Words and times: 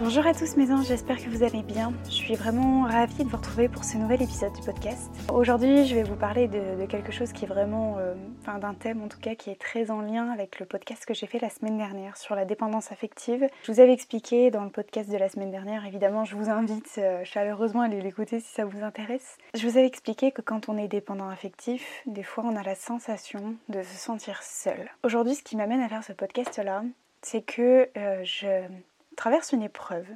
Bonjour 0.00 0.26
à 0.26 0.34
tous 0.34 0.56
mes 0.56 0.72
anges, 0.72 0.88
j'espère 0.88 1.18
que 1.18 1.30
vous 1.30 1.44
allez 1.44 1.62
bien. 1.62 1.92
Je 2.06 2.10
suis 2.10 2.34
vraiment 2.34 2.82
ravie 2.82 3.22
de 3.22 3.28
vous 3.28 3.36
retrouver 3.36 3.68
pour 3.68 3.84
ce 3.84 3.96
nouvel 3.96 4.22
épisode 4.22 4.52
du 4.52 4.60
podcast. 4.60 5.08
Aujourd'hui, 5.32 5.86
je 5.86 5.94
vais 5.94 6.02
vous 6.02 6.16
parler 6.16 6.48
de, 6.48 6.84
quelque 6.86 7.12
chose 7.12 7.32
qui 7.32 7.44
est 7.44 7.48
vraiment, 7.48 7.98
euh, 7.98 8.16
enfin 8.40 8.58
d'un 8.58 8.74
thème 8.74 9.02
en 9.02 9.08
tout 9.08 9.20
cas, 9.20 9.36
qui 9.36 9.50
est 9.50 9.60
très 9.60 9.92
en 9.92 10.00
lien 10.00 10.32
avec 10.32 10.58
le 10.58 10.66
podcast 10.66 11.06
que 11.06 11.14
j'ai 11.14 11.28
fait 11.28 11.38
la 11.38 11.48
semaine 11.48 11.78
dernière 11.78 12.16
sur 12.16 12.34
la 12.34 12.44
dépendance 12.44 12.90
affective. 12.90 13.46
Je 13.62 13.70
vous 13.70 13.78
avais 13.78 13.92
expliqué 13.92 14.50
dans 14.50 14.64
le 14.64 14.70
podcast 14.70 15.08
de 15.08 15.16
la 15.16 15.28
semaine 15.28 15.52
dernière, 15.52 15.86
évidemment, 15.86 16.24
je 16.24 16.34
vous 16.34 16.50
invite 16.50 16.90
euh, 16.98 17.22
chaleureusement 17.22 17.82
à 17.82 17.84
aller 17.84 18.00
l'écouter 18.00 18.40
si 18.40 18.52
ça 18.52 18.64
vous 18.64 18.82
intéresse. 18.82 19.38
Je 19.54 19.64
vous 19.64 19.78
avais 19.78 19.86
expliqué 19.86 20.32
que 20.32 20.42
quand 20.42 20.68
on 20.68 20.76
est 20.76 20.88
dépendant 20.88 21.28
affectif, 21.28 22.02
des 22.06 22.24
fois 22.24 22.42
on 22.44 22.56
a 22.56 22.64
la 22.64 22.74
sensation 22.74 23.54
de 23.68 23.80
se 23.84 23.96
sentir 23.96 24.42
seul. 24.42 24.90
Aujourd'hui, 25.04 25.36
ce 25.36 25.44
qui 25.44 25.56
m'amène 25.56 25.80
à 25.80 25.88
faire 25.88 26.02
ce 26.02 26.12
podcast-là, 26.12 26.82
c'est 27.22 27.42
que 27.42 27.88
euh, 27.96 28.24
je 28.24 28.66
traverse 29.14 29.52
une 29.52 29.62
épreuve 29.62 30.06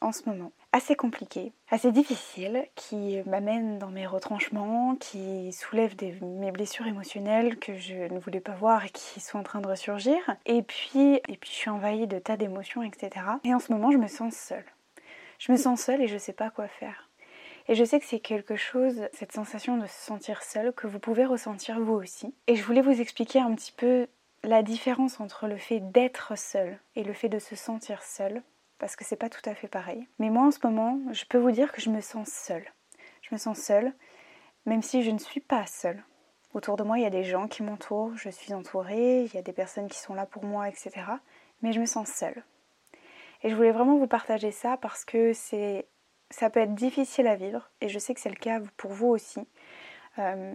en 0.00 0.12
ce 0.12 0.28
moment 0.28 0.52
assez 0.72 0.94
compliquée, 0.94 1.52
assez 1.70 1.90
difficile, 1.90 2.64
qui 2.76 3.20
m'amène 3.26 3.78
dans 3.78 3.90
mes 3.90 4.06
retranchements, 4.06 4.94
qui 4.96 5.52
soulève 5.52 5.94
mes 6.22 6.52
blessures 6.52 6.86
émotionnelles 6.86 7.58
que 7.58 7.76
je 7.76 8.12
ne 8.12 8.18
voulais 8.18 8.40
pas 8.40 8.54
voir 8.54 8.84
et 8.84 8.90
qui 8.90 9.20
sont 9.20 9.38
en 9.38 9.42
train 9.42 9.60
de 9.60 9.66
ressurgir. 9.66 10.16
Et 10.46 10.62
puis, 10.62 11.16
et 11.16 11.36
puis 11.36 11.50
je 11.50 11.56
suis 11.56 11.70
envahie 11.70 12.06
de 12.06 12.18
tas 12.18 12.36
d'émotions, 12.36 12.82
etc. 12.82 13.10
Et 13.44 13.52
en 13.52 13.58
ce 13.58 13.72
moment, 13.72 13.90
je 13.90 13.98
me 13.98 14.06
sens 14.06 14.34
seule. 14.34 14.64
Je 15.38 15.50
me 15.52 15.56
sens 15.56 15.80
seule 15.80 16.02
et 16.02 16.08
je 16.08 16.14
ne 16.14 16.18
sais 16.18 16.32
pas 16.32 16.50
quoi 16.50 16.68
faire. 16.68 17.08
Et 17.68 17.74
je 17.74 17.84
sais 17.84 18.00
que 18.00 18.06
c'est 18.06 18.20
quelque 18.20 18.56
chose, 18.56 19.08
cette 19.12 19.32
sensation 19.32 19.76
de 19.76 19.86
se 19.86 20.06
sentir 20.06 20.42
seule, 20.42 20.72
que 20.72 20.86
vous 20.86 20.98
pouvez 20.98 21.24
ressentir 21.24 21.80
vous 21.80 21.94
aussi. 21.94 22.34
Et 22.46 22.56
je 22.56 22.64
voulais 22.64 22.80
vous 22.80 23.00
expliquer 23.00 23.40
un 23.40 23.54
petit 23.54 23.72
peu 23.72 24.06
la 24.42 24.62
différence 24.62 25.20
entre 25.20 25.46
le 25.46 25.56
fait 25.56 25.80
d'être 25.80 26.36
seul 26.36 26.78
et 26.96 27.04
le 27.04 27.12
fait 27.12 27.28
de 27.28 27.38
se 27.38 27.56
sentir 27.56 28.02
seul, 28.02 28.42
parce 28.78 28.96
que 28.96 29.04
c'est 29.04 29.16
pas 29.16 29.28
tout 29.28 29.48
à 29.48 29.54
fait 29.54 29.68
pareil. 29.68 30.08
Mais 30.18 30.30
moi 30.30 30.44
en 30.44 30.50
ce 30.50 30.66
moment, 30.66 30.98
je 31.12 31.24
peux 31.24 31.38
vous 31.38 31.50
dire 31.50 31.72
que 31.72 31.80
je 31.80 31.90
me 31.90 32.00
sens 32.00 32.28
seule. 32.28 32.66
Je 33.22 33.34
me 33.34 33.38
sens 33.38 33.58
seule, 33.58 33.92
même 34.66 34.82
si 34.82 35.02
je 35.02 35.10
ne 35.10 35.18
suis 35.18 35.40
pas 35.40 35.66
seule. 35.66 36.02
Autour 36.54 36.76
de 36.76 36.82
moi, 36.82 36.98
il 36.98 37.02
y 37.02 37.06
a 37.06 37.10
des 37.10 37.24
gens 37.24 37.46
qui 37.46 37.62
m'entourent, 37.62 38.16
je 38.16 38.30
suis 38.30 38.54
entourée, 38.54 39.24
il 39.24 39.34
y 39.34 39.38
a 39.38 39.42
des 39.42 39.52
personnes 39.52 39.88
qui 39.88 39.98
sont 39.98 40.14
là 40.14 40.26
pour 40.26 40.44
moi, 40.44 40.68
etc. 40.68 40.90
Mais 41.62 41.72
je 41.72 41.80
me 41.80 41.86
sens 41.86 42.08
seule. 42.08 42.42
Et 43.42 43.50
je 43.50 43.54
voulais 43.54 43.70
vraiment 43.70 43.96
vous 43.96 44.08
partager 44.08 44.50
ça 44.50 44.76
parce 44.76 45.04
que 45.04 45.32
c'est, 45.32 45.86
ça 46.30 46.50
peut 46.50 46.60
être 46.60 46.74
difficile 46.74 47.26
à 47.26 47.36
vivre, 47.36 47.70
et 47.80 47.88
je 47.88 47.98
sais 47.98 48.14
que 48.14 48.20
c'est 48.20 48.30
le 48.30 48.34
cas 48.34 48.60
pour 48.76 48.92
vous 48.92 49.08
aussi. 49.08 49.46
Euh, 50.18 50.54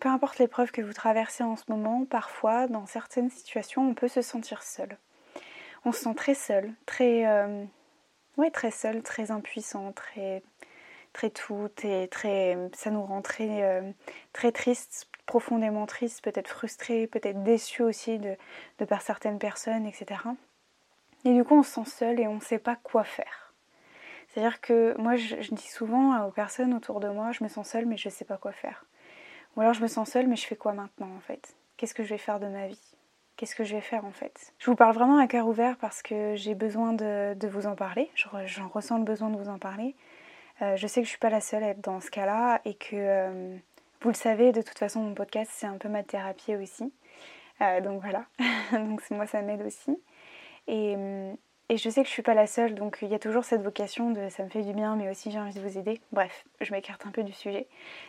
peu 0.00 0.08
importe 0.08 0.38
l'épreuve 0.38 0.70
que 0.70 0.82
vous 0.82 0.92
traversez 0.92 1.42
en 1.42 1.56
ce 1.56 1.64
moment, 1.68 2.04
parfois, 2.04 2.66
dans 2.66 2.86
certaines 2.86 3.30
situations, 3.30 3.88
on 3.88 3.94
peut 3.94 4.08
se 4.08 4.22
sentir 4.22 4.62
seul. 4.62 4.98
On 5.84 5.92
se 5.92 6.00
sent 6.00 6.14
très 6.14 6.34
seul, 6.34 6.72
très, 6.86 7.26
euh, 7.26 7.64
ouais, 8.36 8.50
très 8.50 8.70
seul, 8.70 9.02
très 9.02 9.30
impuissant, 9.30 9.92
très, 9.92 10.42
très 11.12 11.30
tout, 11.30 11.68
et 11.82 12.08
très, 12.08 12.56
ça 12.74 12.90
nous 12.90 13.02
rend 13.02 13.22
très, 13.22 13.62
euh, 13.62 13.90
très 14.32 14.52
triste, 14.52 15.08
profondément 15.26 15.86
triste, 15.86 16.22
peut-être 16.22 16.48
frustré, 16.48 17.06
peut-être 17.06 17.42
déçu 17.42 17.82
aussi 17.82 18.18
de, 18.18 18.36
de 18.78 18.84
par 18.84 19.02
certaines 19.02 19.38
personnes, 19.38 19.86
etc. 19.86 20.20
Et 21.24 21.32
du 21.32 21.44
coup, 21.44 21.56
on 21.58 21.62
se 21.62 21.72
sent 21.72 21.90
seul 21.90 22.20
et 22.20 22.26
on 22.26 22.36
ne 22.36 22.40
sait 22.40 22.58
pas 22.58 22.76
quoi 22.76 23.04
faire. 23.04 23.52
C'est-à-dire 24.28 24.60
que 24.60 24.94
moi, 24.98 25.16
je, 25.16 25.40
je, 25.40 25.54
dis 25.54 25.68
souvent 25.68 26.26
aux 26.26 26.30
personnes 26.30 26.74
autour 26.74 27.00
de 27.00 27.08
moi, 27.08 27.32
je 27.32 27.44
me 27.44 27.48
sens 27.48 27.68
seule, 27.68 27.86
mais 27.86 27.96
je 27.96 28.08
ne 28.08 28.12
sais 28.12 28.24
pas 28.24 28.38
quoi 28.38 28.52
faire. 28.52 28.86
Ou 29.56 29.60
alors 29.60 29.74
je 29.74 29.82
me 29.82 29.88
sens 29.88 30.10
seule, 30.10 30.26
mais 30.26 30.36
je 30.36 30.46
fais 30.46 30.56
quoi 30.56 30.72
maintenant 30.72 31.10
en 31.16 31.20
fait? 31.20 31.54
Qu'est-ce 31.76 31.94
que 31.94 32.04
je 32.04 32.10
vais 32.10 32.18
faire 32.18 32.40
de 32.40 32.46
ma 32.46 32.66
vie? 32.66 32.96
Qu'est-ce 33.36 33.54
que 33.54 33.64
je 33.64 33.74
vais 33.74 33.80
faire 33.80 34.04
en 34.04 34.12
fait? 34.12 34.52
Je 34.58 34.70
vous 34.70 34.76
parle 34.76 34.94
vraiment 34.94 35.18
à 35.18 35.26
cœur 35.26 35.46
ouvert 35.46 35.76
parce 35.78 36.02
que 36.02 36.36
j'ai 36.36 36.54
besoin 36.54 36.92
de, 36.92 37.46
vous 37.48 37.66
en 37.66 37.74
parler. 37.74 38.10
J'en 38.14 38.68
ressens 38.68 38.98
le 38.98 39.04
besoin 39.04 39.30
de 39.30 39.36
vous 39.36 39.48
en 39.48 39.58
parler. 39.58 39.96
Euh, 40.60 40.76
je 40.76 40.86
sais 40.86 41.00
que 41.00 41.06
je 41.06 41.10
suis 41.10 41.18
pas 41.18 41.30
la 41.30 41.40
seule 41.40 41.64
à 41.64 41.68
être 41.68 41.80
dans 41.80 42.00
ce 42.00 42.10
cas-là 42.10 42.60
et 42.64 42.74
que 42.74 42.94
euh, 42.94 43.56
vous 44.02 44.08
le 44.08 44.14
savez, 44.14 44.52
de 44.52 44.62
toute 44.62 44.78
façon, 44.78 45.00
mon 45.00 45.14
podcast 45.14 45.50
c'est 45.54 45.66
un 45.66 45.78
peu 45.78 45.88
ma 45.88 46.02
thérapie 46.02 46.54
aussi. 46.54 46.92
Euh, 47.60 47.80
donc 47.80 48.00
voilà, 48.00 48.26
donc 48.72 49.02
moi 49.10 49.26
ça 49.26 49.42
m'aide 49.42 49.62
aussi. 49.62 49.96
Et, 50.68 50.96
et 51.72 51.78
je 51.78 51.88
sais 51.88 52.02
que 52.02 52.06
je 52.06 52.12
suis 52.12 52.22
pas 52.22 52.34
la 52.34 52.46
seule, 52.46 52.74
donc 52.74 52.98
il 53.00 53.08
y 53.08 53.14
a 53.14 53.18
toujours 53.18 53.44
cette 53.44 53.62
vocation 53.62 54.10
de 54.10 54.28
ça 54.28 54.44
me 54.44 54.50
fait 54.50 54.60
du 54.60 54.74
bien, 54.74 54.94
mais 54.94 55.08
aussi 55.08 55.30
j'ai 55.30 55.38
envie 55.38 55.54
de 55.54 55.60
vous 55.60 55.78
aider. 55.78 56.02
Bref, 56.12 56.44
je 56.60 56.70
m'écarte 56.70 57.06
un 57.06 57.10
peu 57.10 57.22
du 57.22 57.32
sujet. 57.32 57.66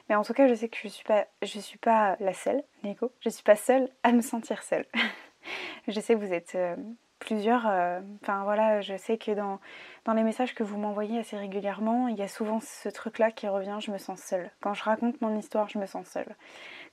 Mais 0.10 0.16
en 0.16 0.24
tout 0.24 0.34
cas, 0.34 0.50
je 0.50 0.54
sais 0.54 0.68
que 0.68 0.76
je 0.84 0.90
suis 0.90 1.06
pas, 1.06 1.28
je 1.42 1.60
suis 1.60 1.78
pas 1.78 2.18
la 2.20 2.34
seule, 2.34 2.62
Nico. 2.84 3.14
Je 3.22 3.30
suis 3.30 3.42
pas 3.42 3.56
seule 3.56 3.88
à 4.04 4.12
me 4.12 4.20
sentir 4.20 4.62
seule. 4.64 4.86
je 5.88 5.98
sais 5.98 6.16
que 6.16 6.20
vous 6.20 6.34
êtes 6.34 6.56
euh, 6.56 6.76
plusieurs. 7.20 7.66
Euh, 7.66 8.02
enfin 8.22 8.44
voilà, 8.44 8.82
je 8.82 8.98
sais 8.98 9.18
que 9.18 9.32
dans, 9.32 9.62
dans 10.04 10.14
les 10.14 10.24
messages 10.24 10.54
que 10.56 10.64
vous 10.64 10.78
m'envoyez 10.78 11.20
assez 11.20 11.38
régulièrement, 11.38 12.10
il 12.10 12.18
y 12.18 12.22
a 12.22 12.28
souvent 12.28 12.60
ce 12.60 12.90
truc-là 12.90 13.32
qui 13.32 13.48
revient, 13.48 13.78
je 13.80 13.92
me 13.92 13.98
sens 13.98 14.20
seule. 14.22 14.52
Quand 14.60 14.74
je 14.74 14.84
raconte 14.84 15.22
mon 15.22 15.38
histoire, 15.38 15.70
je 15.70 15.80
me 15.80 15.86
sens 15.86 16.06
seule. 16.06 16.36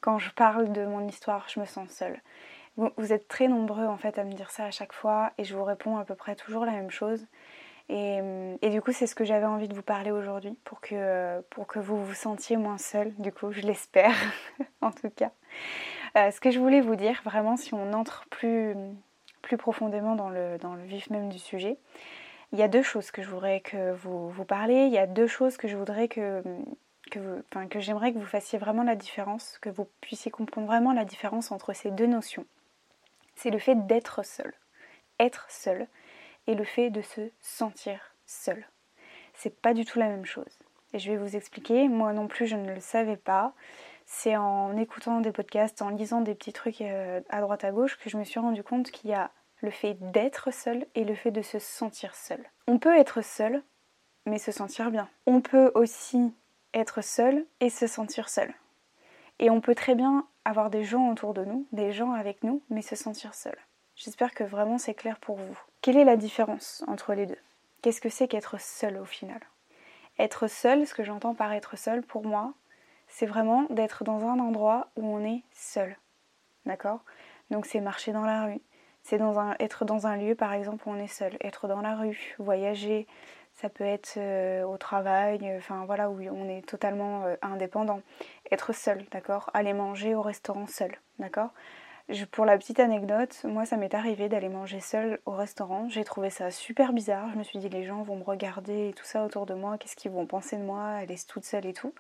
Quand 0.01 0.21
je 0.21 0.31
parle 0.31 0.71
de 0.71 0.87
mon 0.87 1.09
histoire, 1.09 1.49
je 1.49 1.59
me 1.59 1.67
sens 1.67 1.91
seule. 1.91 2.21
Vous, 2.97 3.13
êtes 3.13 3.29
très 3.29 3.49
nombreux 3.49 3.87
en 3.87 3.99
fait 3.99 4.19
à 4.19 4.25
me 4.25 4.33
dire 4.33 4.51
ça 4.51 4.65
à 4.65 4.71
chaque 4.71 4.93
fois 4.93 5.33
et 5.37 5.45
je 5.45 5.55
vous 5.55 5.65
réponds 5.65 5.99
à 5.99 6.05
peu 6.05 6.15
près 6.15 6.35
toujours 6.35 6.65
la 6.65 6.73
même 6.73 6.91
chose. 6.91 7.27
Et, 7.93 8.71
du 8.71 8.81
coup, 8.81 8.93
c'est 8.93 9.09
ce 9.09 9.17
que 9.17 9.25
j'avais 9.25 9.47
envie 9.47 9.67
de 9.67 9.75
vous 9.75 9.83
parler 9.83 10.13
aujourd'hui 10.13 10.57
pour 10.63 10.81
que, 10.81 11.41
pour 11.51 11.67
que 11.67 11.81
vous 11.81 12.03
vous 12.05 12.15
sentiez 12.15 12.57
moins 12.57 12.79
seul, 12.79 13.13
du 13.19 13.33
coup, 13.33 13.51
je 13.51 13.63
l'espère 13.63 14.15
en 14.81 14.93
tout 14.93 15.11
cas. 15.11 15.33
Euh, 16.17 16.31
ce 16.31 16.41
que 16.41 16.53
je 16.53 16.61
voulais 16.61 16.81
vous 16.81 16.95
dire, 16.95 17.21
vraiment, 17.25 17.57
si 17.57 17.75
on 17.75 17.93
entre 17.93 18.27
plus, 18.31 18.77
plus 19.43 19.57
profondément 19.57 20.15
dans 20.15 20.29
le, 20.29 20.57
dans 20.59 20.75
le 20.75 20.85
vif 20.85 21.11
même 21.11 21.29
du 21.31 21.41
sujet, 21.41 21.79
il 22.53 22.61
y 22.61 22.63
a 22.63 22.69
deux 22.69 22.83
choses 22.83 23.11
que 23.11 23.23
je 23.23 23.29
voudrais 23.29 23.61
que 23.61 23.93
vous, 23.93 24.31
vous 24.31 24.45
parliez, 24.45 24.85
il 24.85 24.93
y 24.93 24.99
a 24.99 25.09
deux 25.09 25.27
choses 25.27 25.57
que 25.57 25.67
je 25.67 25.77
voudrais 25.77 26.07
que, 26.07 26.45
que, 27.11 27.45
enfin, 27.51 27.67
que 27.67 27.81
j'aimerais 27.81 28.13
que 28.13 28.19
vous 28.19 28.25
fassiez 28.25 28.59
vraiment 28.59 28.85
la 28.85 28.95
différence, 28.95 29.59
que 29.61 29.69
vous 29.69 29.89
puissiez 30.01 30.31
comprendre 30.31 30.69
vraiment 30.69 30.93
la 30.93 31.05
différence 31.05 31.51
entre 31.51 31.73
ces 31.73 31.91
deux 31.91 32.07
notions 32.07 32.47
c'est 33.35 33.51
le 33.51 33.59
fait 33.59 33.87
d'être 33.87 34.25
seul. 34.25 34.55
Être 35.19 35.47
seul 35.51 35.87
et 36.47 36.55
le 36.55 36.65
fait 36.65 36.91
de 36.91 37.03
se 37.03 37.31
sentir 37.41 38.15
seul. 38.27 38.67
C'est 39.35 39.61
pas 39.61 39.75
du 39.75 39.85
tout 39.85 39.99
la 39.99 40.09
même 40.09 40.27
chose. 40.27 40.59
Et 40.93 40.99
je 40.99 41.11
vais 41.11 41.17
vous 41.17 41.37
expliquer, 41.37 41.89
moi 41.89 42.13
non 42.13 42.27
plus 42.27 42.47
je 42.47 42.57
ne 42.57 42.73
le 42.73 42.81
savais 42.81 43.17
pas. 43.17 43.53
C'est 44.07 44.37
en 44.37 44.77
écoutant 44.77 45.21
des 45.21 45.31
podcasts, 45.31 45.83
en 45.83 45.91
lisant 45.91 46.21
des 46.21 46.35
petits 46.35 46.53
trucs 46.53 46.81
euh, 46.81 47.21
à 47.29 47.41
droite 47.41 47.65
à 47.65 47.71
gauche 47.71 47.97
que 47.97 48.11
je 48.11 48.17
me 48.17 48.25
suis 48.25 48.41
rendu 48.41 48.65
compte 48.65 48.91
qu'il 48.91 49.11
y 49.11 49.15
a 49.15 49.31
le 49.61 49.71
fait 49.71 49.97
d'être 50.01 50.53
seul 50.53 50.87
et 50.95 51.05
le 51.05 51.15
fait 51.15 51.31
de 51.31 51.43
se 51.43 51.59
sentir 51.59 52.15
seul. 52.15 52.45
On 52.67 52.79
peut 52.79 52.97
être 52.97 53.23
seul, 53.23 53.63
mais 54.27 54.39
se 54.39 54.53
sentir 54.53 54.91
bien. 54.91 55.09
On 55.27 55.41
peut 55.41 55.71
aussi 55.75 56.33
être 56.75 57.03
seul 57.03 57.47
et 57.61 57.71
se 57.71 57.87
sentir 57.87 58.29
seul. 58.29 58.53
Et 59.39 59.51
on 59.51 59.61
peut 59.61 59.75
très 59.75 59.95
bien 59.95 60.27
avoir 60.51 60.69
des 60.69 60.85
gens 60.85 61.11
autour 61.11 61.33
de 61.33 61.45
nous, 61.45 61.67
des 61.73 61.93
gens 61.93 62.13
avec 62.13 62.43
nous, 62.43 62.61
mais 62.71 62.83
se 62.83 62.97
sentir 62.97 63.35
seul. 63.35 63.57
J'espère 63.95 64.35
que 64.35 64.45
vraiment 64.45 64.79
c'est 64.79 64.95
clair 64.95 65.19
pour 65.19 65.37
vous. 65.37 65.59
Quelle 65.81 65.97
est 65.97 66.05
la 66.05 66.17
différence 66.17 66.85
entre 66.89 67.15
les 67.15 67.27
deux? 67.27 67.39
Qu'est-ce 67.81 68.01
que 68.01 68.09
c'est 68.09 68.29
qu'être 68.29 68.61
seul 68.61 68.99
au 68.99 69.05
final? 69.05 69.41
Être 70.19 70.49
seul, 70.49 70.87
ce 70.87 70.95
que 70.95 71.05
j'entends 71.05 71.35
par 71.35 71.53
être 71.53 71.79
seul 71.79 72.03
pour 72.03 72.27
moi, 72.27 72.53
c'est 73.07 73.27
vraiment 73.27 73.65
d'être 73.71 74.05
dans 74.05 74.27
un 74.27 74.39
endroit 74.41 74.89
où 74.97 75.07
on 75.07 75.25
est 75.25 75.43
seul. 75.53 75.97
D'accord? 76.67 77.01
Donc 77.51 77.65
c'est 77.65 77.81
marcher 77.81 78.13
dans 78.13 78.25
la 78.25 78.47
rue, 78.47 78.61
c'est 79.03 79.19
dans 79.19 79.39
un, 79.39 79.55
être 79.61 79.85
dans 79.85 80.07
un 80.07 80.17
lieu 80.17 80.35
par 80.35 80.53
exemple 80.53 80.89
où 80.89 80.91
on 80.91 80.99
est 80.99 81.07
seul, 81.07 81.37
être 81.41 81.69
dans 81.69 81.81
la 81.81 81.95
rue, 81.95 82.35
voyager, 82.39 83.07
ça 83.55 83.69
peut 83.69 83.85
être 83.85 84.15
euh, 84.17 84.65
au 84.65 84.79
travail, 84.79 85.53
enfin 85.57 85.85
voilà, 85.85 86.11
où 86.11 86.21
on 86.21 86.49
est 86.49 86.67
totalement 86.67 87.25
euh, 87.25 87.37
indépendant. 87.43 88.01
Être 88.51 88.73
seul, 88.73 89.05
d'accord? 89.13 89.51
Aller 89.55 89.73
manger 89.73 90.15
au 90.15 90.23
restaurant 90.23 90.67
seul, 90.67 90.93
d'accord? 91.19 91.51
Pour 92.33 92.45
la 92.45 92.59
petite 92.59 92.81
anecdote, 92.81 93.41
moi 93.45 93.65
ça 93.65 93.77
m'est 93.77 93.95
arrivé 93.95 94.29
d'aller 94.29 94.49
manger 94.49 94.81
seul 94.81 95.21
au 95.27 95.31
restaurant. 95.31 95.89
J'ai 95.89 96.03
trouvé 96.03 96.29
ça 96.29 96.51
super 96.51 96.93
bizarre. 96.93 97.31
Je 97.33 97.39
me 97.39 97.45
suis 97.45 97.61
dit 97.61 97.69
les 97.69 97.85
gens 97.85 98.03
vont 98.03 98.17
me 98.17 98.25
regarder 98.25 98.89
et 98.89 98.93
tout 98.93 99.05
ça 99.05 99.25
autour 99.25 99.47
de 99.47 99.55
moi, 99.55 99.79
qu'est-ce 99.79 99.95
qu'ils 99.95 100.11
vont 100.11 100.27
penser 100.27 100.57
de 100.57 100.63
moi? 100.65 100.97
Elle 101.01 101.13
est 101.13 101.29
toute 101.29 101.45
seule 101.45 101.67
et 101.67 101.73
tout. 101.73 101.95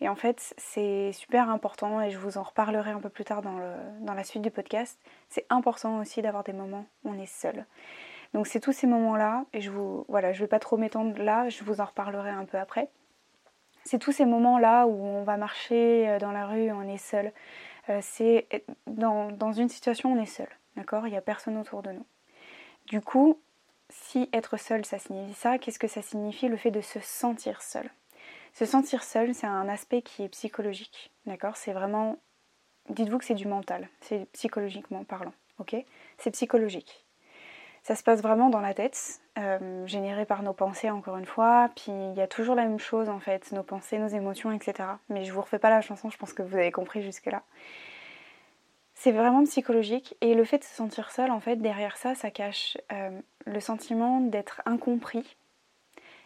Et 0.00 0.08
en 0.08 0.16
fait, 0.16 0.54
c'est 0.56 1.12
super 1.12 1.50
important 1.50 2.00
et 2.00 2.10
je 2.10 2.16
vous 2.16 2.38
en 2.38 2.42
reparlerai 2.42 2.92
un 2.92 3.00
peu 3.00 3.10
plus 3.10 3.24
tard 3.24 3.42
dans 3.42 4.14
la 4.14 4.24
suite 4.24 4.42
du 4.42 4.50
podcast. 4.50 4.98
C'est 5.28 5.44
important 5.50 5.98
aussi 5.98 6.22
d'avoir 6.22 6.44
des 6.44 6.54
moments 6.54 6.86
où 7.04 7.10
on 7.10 7.18
est 7.20 7.26
seul. 7.26 7.66
Donc 8.32 8.46
c'est 8.46 8.60
tous 8.60 8.72
ces 8.72 8.86
moments-là, 8.86 9.44
et 9.52 9.60
je 9.60 9.70
vous 9.70 10.06
voilà, 10.08 10.32
je 10.32 10.40
vais 10.40 10.48
pas 10.48 10.58
trop 10.58 10.78
m'étendre 10.78 11.22
là, 11.22 11.50
je 11.50 11.62
vous 11.64 11.82
en 11.82 11.84
reparlerai 11.84 12.30
un 12.30 12.46
peu 12.46 12.56
après. 12.58 12.88
C'est 13.84 13.98
tous 13.98 14.12
ces 14.12 14.26
moments-là 14.26 14.86
où 14.86 15.04
on 15.04 15.24
va 15.24 15.36
marcher 15.36 16.08
euh, 16.08 16.18
dans 16.18 16.32
la 16.32 16.46
rue, 16.46 16.70
on 16.70 16.82
est 16.82 16.98
seul. 16.98 17.32
Euh, 17.88 17.98
c'est 18.00 18.46
dans, 18.86 19.52
une 19.52 19.68
situation, 19.68 20.12
on 20.12 20.20
est 20.20 20.26
seul, 20.26 20.48
d'accord? 20.76 21.06
Il 21.06 21.10
n'y 21.10 21.16
a 21.16 21.22
personne 21.22 21.56
autour 21.56 21.82
de 21.82 21.90
nous. 21.90 22.06
Du 22.86 23.00
coup, 23.00 23.40
si 23.88 24.28
être 24.32 24.56
seul, 24.56 24.84
ça 24.84 24.98
signifie 24.98 25.34
ça, 25.34 25.58
qu'est-ce 25.58 25.78
que 25.78 25.88
ça 25.88 26.02
signifie? 26.02 26.48
Le 26.48 26.56
fait 26.56 26.70
de 26.70 26.80
se 26.80 27.00
sentir 27.00 27.62
seul 27.62 27.90
Se 28.52 28.64
sentir 28.64 29.02
seul, 29.02 29.34
c'est 29.34 29.46
un 29.46 29.68
aspect 29.68 30.02
qui 30.02 30.22
est 30.22 30.28
psychologique, 30.28 31.12
d'accord? 31.26 31.56
C'est 31.56 31.72
vraiment, 31.72 32.18
dites-vous 32.88 33.18
que 33.18 33.24
c'est 33.24 33.34
du 33.34 33.48
mental, 33.48 33.88
c'est 34.00 34.30
psychologiquement 34.32 35.04
parlant, 35.04 35.34
ok? 35.58 35.76
C'est 36.18 36.30
psychologique. 36.30 37.01
Ça 37.82 37.96
se 37.96 38.04
passe 38.04 38.22
vraiment 38.22 38.48
dans 38.48 38.60
la 38.60 38.74
tête, 38.74 39.20
euh, 39.38 39.86
généré 39.86 40.24
par 40.24 40.42
nos 40.42 40.52
pensées 40.52 40.90
encore 40.90 41.16
une 41.16 41.26
fois. 41.26 41.68
Puis 41.74 41.90
il 41.90 42.14
y 42.14 42.20
a 42.20 42.28
toujours 42.28 42.54
la 42.54 42.62
même 42.62 42.78
chose 42.78 43.08
en 43.08 43.18
fait, 43.18 43.50
nos 43.52 43.64
pensées, 43.64 43.98
nos 43.98 44.08
émotions, 44.08 44.52
etc. 44.52 44.88
Mais 45.08 45.24
je 45.24 45.32
vous 45.32 45.40
refais 45.40 45.58
pas 45.58 45.70
la 45.70 45.80
chanson, 45.80 46.08
je 46.08 46.16
pense 46.16 46.32
que 46.32 46.42
vous 46.42 46.56
avez 46.56 46.70
compris 46.70 47.02
jusque-là. 47.02 47.42
C'est 48.94 49.10
vraiment 49.10 49.42
psychologique 49.44 50.16
et 50.20 50.34
le 50.34 50.44
fait 50.44 50.58
de 50.58 50.64
se 50.64 50.74
sentir 50.74 51.10
seul, 51.10 51.32
en 51.32 51.40
fait, 51.40 51.56
derrière 51.56 51.96
ça, 51.96 52.14
ça 52.14 52.30
cache 52.30 52.78
euh, 52.92 53.10
le 53.46 53.58
sentiment 53.58 54.20
d'être 54.20 54.62
incompris, 54.64 55.36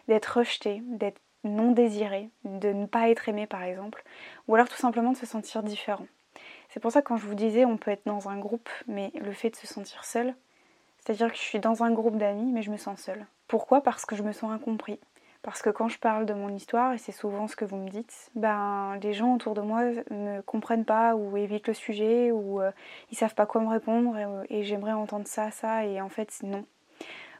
d'être 0.07 0.37
rejeté, 0.37 0.83
d'être 0.85 1.19
non 1.43 1.71
désiré, 1.71 2.29
de 2.43 2.71
ne 2.73 2.85
pas 2.85 3.09
être 3.09 3.29
aimé 3.29 3.47
par 3.47 3.63
exemple, 3.63 4.03
ou 4.47 4.53
alors 4.53 4.69
tout 4.69 4.77
simplement 4.77 5.13
de 5.13 5.17
se 5.17 5.25
sentir 5.25 5.63
différent. 5.63 6.05
C'est 6.69 6.79
pour 6.79 6.91
ça 6.91 7.01
que 7.01 7.07
quand 7.07 7.17
je 7.17 7.25
vous 7.25 7.35
disais 7.35 7.65
on 7.65 7.77
peut 7.77 7.89
être 7.89 8.05
dans 8.05 8.29
un 8.29 8.37
groupe, 8.37 8.69
mais 8.87 9.11
le 9.15 9.31
fait 9.31 9.49
de 9.49 9.55
se 9.55 9.65
sentir 9.65 10.05
seul, 10.05 10.35
c'est-à-dire 11.07 11.31
que 11.31 11.37
je 11.37 11.43
suis 11.43 11.59
dans 11.59 11.83
un 11.83 11.91
groupe 11.91 12.17
d'amis, 12.17 12.51
mais 12.51 12.61
je 12.61 12.69
me 12.69 12.75
sens 12.75 12.99
seule. 12.99 13.25
Pourquoi? 13.47 13.79
Parce 13.81 14.05
que 14.05 14.17
je 14.17 14.23
me 14.23 14.33
sens 14.33 14.51
incompris. 14.51 14.99
Parce 15.41 15.61
que 15.61 15.69
quand 15.69 15.87
je 15.87 15.97
parle 15.99 16.25
de 16.25 16.33
mon 16.33 16.49
histoire, 16.49 16.91
et 16.91 16.97
c'est 16.97 17.13
souvent 17.13 17.47
ce 17.47 17.55
que 17.55 17.63
vous 17.63 17.77
me 17.77 17.87
dites, 17.87 18.29
ben 18.35 18.97
les 19.01 19.13
gens 19.13 19.33
autour 19.33 19.53
de 19.53 19.61
moi 19.61 19.83
ne 20.11 20.41
comprennent 20.41 20.83
pas 20.83 21.15
ou 21.15 21.37
évitent 21.37 21.69
le 21.69 21.73
sujet 21.73 22.31
ou 22.31 22.59
euh, 22.61 22.71
ils 23.09 23.17
savent 23.17 23.35
pas 23.35 23.45
quoi 23.45 23.61
me 23.61 23.69
répondre 23.69 24.17
et, 24.49 24.63
j'aimerais 24.65 24.91
entendre 24.91 25.27
ça, 25.27 25.49
ça 25.49 25.85
et 25.85 26.01
en 26.01 26.09
fait 26.09 26.39
non. 26.43 26.65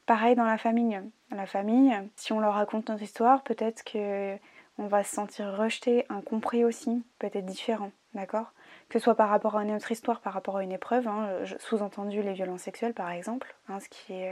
Pareil 0.05 0.35
dans 0.35 0.45
la 0.45 0.57
famille. 0.57 1.01
La 1.31 1.45
famille, 1.45 1.93
si 2.15 2.31
on 2.31 2.39
leur 2.39 2.53
raconte 2.53 2.87
notre 2.87 3.03
histoire, 3.03 3.43
peut-être 3.43 3.83
que 3.83 4.37
on 4.77 4.87
va 4.87 5.03
se 5.03 5.13
sentir 5.13 5.57
rejeté, 5.57 6.05
incompris 6.07 6.63
aussi, 6.63 7.03
peut-être 7.19 7.45
différent, 7.45 7.91
d'accord? 8.13 8.53
Que 8.89 8.99
ce 8.99 9.03
soit 9.03 9.15
par 9.15 9.29
rapport 9.29 9.57
à 9.57 9.63
une 9.63 9.71
autre 9.73 9.91
histoire, 9.91 10.21
par 10.21 10.33
rapport 10.33 10.57
à 10.57 10.63
une 10.63 10.71
épreuve, 10.71 11.07
hein, 11.07 11.29
sous-entendu 11.59 12.21
les 12.21 12.33
violences 12.33 12.61
sexuelles 12.61 12.93
par 12.93 13.11
exemple, 13.11 13.55
hein, 13.67 13.79
ce 13.79 13.89
qui 13.89 14.13
est 14.13 14.31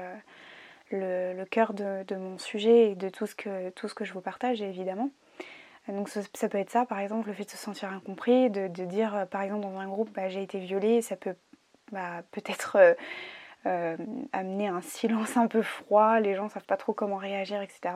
euh, 0.93 1.33
le, 1.33 1.45
cœur 1.45 1.73
de, 1.73 2.15
mon 2.15 2.37
sujet 2.37 2.91
et 2.91 2.95
de 2.95 3.09
tout 3.09 3.25
ce 3.25 3.35
que, 3.35 4.05
je 4.05 4.13
vous 4.13 4.21
partage 4.21 4.61
évidemment. 4.61 5.09
Donc 5.87 6.09
ça, 6.09 6.49
peut 6.49 6.57
être 6.57 6.71
ça, 6.71 6.85
par 6.85 6.99
exemple, 6.99 7.27
le 7.27 7.33
fait 7.33 7.43
de 7.43 7.49
se 7.49 7.57
sentir 7.57 7.91
incompris, 7.91 8.49
de, 8.49 8.67
dire, 8.67 9.15
euh, 9.15 9.25
par 9.25 9.41
exemple, 9.43 9.61
dans 9.61 9.77
un 9.77 9.87
groupe, 9.87 10.09
bah, 10.15 10.29
j'ai 10.29 10.41
été 10.41 10.57
violée, 10.57 11.01
ça 11.03 11.15
peut 11.15 11.35
bah, 11.91 12.23
peut-être 12.31 12.95
euh, 13.67 13.97
amener 14.31 14.67
un 14.67 14.81
silence 14.81 15.37
un 15.37 15.47
peu 15.47 15.61
froid, 15.61 16.19
les 16.19 16.33
gens 16.33 16.45
ne 16.45 16.49
savent 16.49 16.65
pas 16.65 16.77
trop 16.77 16.93
comment 16.93 17.17
réagir, 17.17 17.61
etc. 17.61 17.95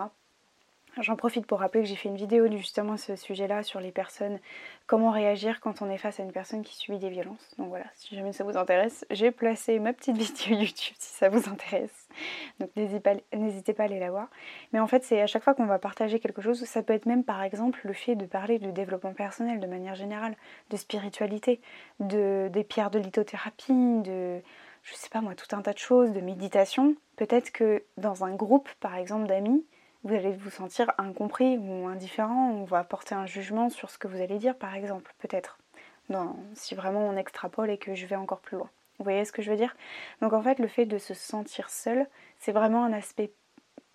J'en 1.01 1.15
profite 1.15 1.45
pour 1.45 1.59
rappeler 1.59 1.83
que 1.83 1.87
j'ai 1.87 1.95
fait 1.95 2.09
une 2.09 2.17
vidéo 2.17 2.49
justement 2.51 2.97
ce 2.97 3.15
sujet-là 3.15 3.63
sur 3.63 3.79
les 3.79 3.91
personnes, 3.91 4.39
comment 4.85 5.11
réagir 5.11 5.61
quand 5.61 5.81
on 5.81 5.89
est 5.89 5.97
face 5.97 6.19
à 6.19 6.23
une 6.23 6.31
personne 6.31 6.61
qui 6.61 6.75
subit 6.75 6.99
des 6.99 7.09
violences. 7.09 7.55
Donc 7.57 7.69
voilà, 7.69 7.85
si 7.95 8.15
jamais 8.15 8.33
ça 8.33 8.43
vous 8.43 8.57
intéresse, 8.57 9.05
j'ai 9.09 9.31
placé 9.31 9.79
ma 9.79 9.93
petite 9.93 10.17
vidéo 10.17 10.59
YouTube 10.59 10.95
si 10.99 11.13
ça 11.13 11.29
vous 11.29 11.49
intéresse. 11.49 12.09
Donc 12.59 12.69
n'hésitez 12.75 13.73
pas, 13.73 13.83
à 13.83 13.85
aller 13.85 13.99
la 13.99 14.11
voir. 14.11 14.27
Mais 14.73 14.79
en 14.79 14.87
fait, 14.87 15.03
c'est 15.05 15.21
à 15.21 15.27
chaque 15.27 15.43
fois 15.43 15.53
qu'on 15.53 15.67
va 15.67 15.79
partager 15.79 16.19
quelque 16.19 16.41
chose, 16.41 16.65
ça 16.65 16.83
peut 16.83 16.93
être 16.93 17.05
même 17.05 17.23
par 17.23 17.41
exemple 17.43 17.79
le 17.85 17.93
fait 17.93 18.15
de 18.15 18.25
parler 18.25 18.59
de 18.59 18.69
développement 18.69 19.13
personnel 19.13 19.61
de 19.61 19.67
manière 19.67 19.95
générale, 19.95 20.35
de 20.69 20.75
spiritualité, 20.75 21.61
de, 22.01 22.49
des 22.51 22.65
pierres 22.65 22.91
de 22.91 22.99
lithothérapie, 22.99 24.01
de 24.01 24.41
je 24.83 24.93
sais 24.95 25.09
pas 25.09 25.21
moi, 25.21 25.35
tout 25.35 25.55
un 25.55 25.61
tas 25.61 25.73
de 25.73 25.77
choses, 25.77 26.11
de 26.11 26.19
méditation. 26.19 26.95
Peut-être 27.15 27.51
que 27.51 27.83
dans 27.97 28.25
un 28.25 28.35
groupe 28.35 28.69
par 28.81 28.95
exemple 28.95 29.27
d'amis, 29.27 29.63
vous 30.03 30.13
allez 30.13 30.31
vous 30.31 30.49
sentir 30.49 30.91
incompris 30.97 31.57
ou 31.57 31.87
indifférent, 31.87 32.51
on 32.51 32.63
va 32.63 32.83
porter 32.83 33.15
un 33.15 33.25
jugement 33.25 33.69
sur 33.69 33.89
ce 33.89 33.97
que 33.97 34.07
vous 34.07 34.21
allez 34.21 34.37
dire 34.37 34.55
par 34.55 34.75
exemple, 34.75 35.13
peut-être, 35.19 35.59
si 36.53 36.75
vraiment 36.75 37.07
on 37.07 37.17
extrapole 37.17 37.69
et 37.69 37.77
que 37.77 37.95
je 37.95 38.05
vais 38.05 38.15
encore 38.15 38.39
plus 38.39 38.57
loin. 38.57 38.69
Vous 38.97 39.03
voyez 39.03 39.23
ce 39.25 39.31
que 39.31 39.41
je 39.41 39.49
veux 39.49 39.57
dire? 39.57 39.75
Donc 40.21 40.33
en 40.33 40.41
fait 40.41 40.59
le 40.59 40.67
fait 40.67 40.85
de 40.85 40.97
se 40.97 41.13
sentir 41.13 41.69
seul, 41.69 42.07
c'est 42.37 42.51
vraiment 42.51 42.83
un 42.83 42.93
aspect 42.93 43.31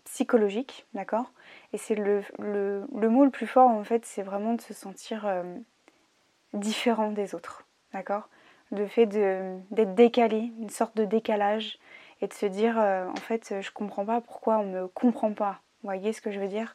psychologique, 0.04 0.86
d'accord? 0.94 1.32
Et 1.72 1.78
c'est 1.78 1.94
le, 1.94 2.22
le, 2.38 3.08
mot 3.08 3.24
le 3.24 3.30
plus 3.30 3.46
fort 3.46 3.70
en 3.70 3.84
fait, 3.84 4.04
c'est 4.04 4.22
vraiment 4.22 4.54
de 4.54 4.60
se 4.60 4.74
sentir 4.74 5.26
euh, 5.26 5.42
différent 6.52 7.10
des 7.10 7.34
autres, 7.34 7.66
d'accord? 7.92 8.28
Le 8.70 8.86
fait 8.86 9.06
d'être 9.06 9.94
décalé, 9.94 10.52
une 10.58 10.70
sorte 10.70 10.96
de 10.96 11.04
décalage, 11.04 11.78
et 12.20 12.28
de 12.28 12.32
se 12.32 12.46
dire 12.46 12.78
euh, 12.78 13.06
en 13.08 13.16
fait 13.16 13.60
je 13.60 13.70
comprends 13.70 14.04
pas 14.04 14.20
pourquoi 14.20 14.58
on 14.58 14.66
me 14.66 14.88
comprend 14.88 15.32
pas 15.32 15.60
vous 15.84 15.90
voyez 15.90 16.14
ce 16.14 16.22
que 16.22 16.31
je 16.31 16.40
veux 16.40 16.48
dire? 16.48 16.75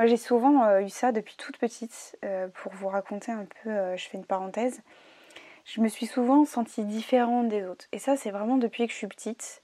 Moi 0.00 0.08
j'ai 0.08 0.16
souvent 0.16 0.64
euh, 0.64 0.80
eu 0.80 0.88
ça 0.88 1.12
depuis 1.12 1.36
toute 1.36 1.58
petite. 1.58 2.18
Euh, 2.24 2.48
pour 2.48 2.72
vous 2.72 2.88
raconter 2.88 3.30
un 3.30 3.46
peu, 3.62 3.70
euh, 3.70 3.96
je 3.96 4.08
fais 4.08 4.18
une 4.18 4.24
parenthèse. 4.24 4.82
Je 5.64 5.80
me 5.80 5.86
suis 5.86 6.06
souvent 6.06 6.44
sentie 6.44 6.82
différente 6.84 7.48
des 7.48 7.64
autres. 7.64 7.86
Et 7.92 8.00
ça 8.00 8.16
c'est 8.16 8.32
vraiment 8.32 8.56
depuis 8.56 8.88
que 8.88 8.92
je 8.92 8.98
suis 8.98 9.06
petite. 9.06 9.62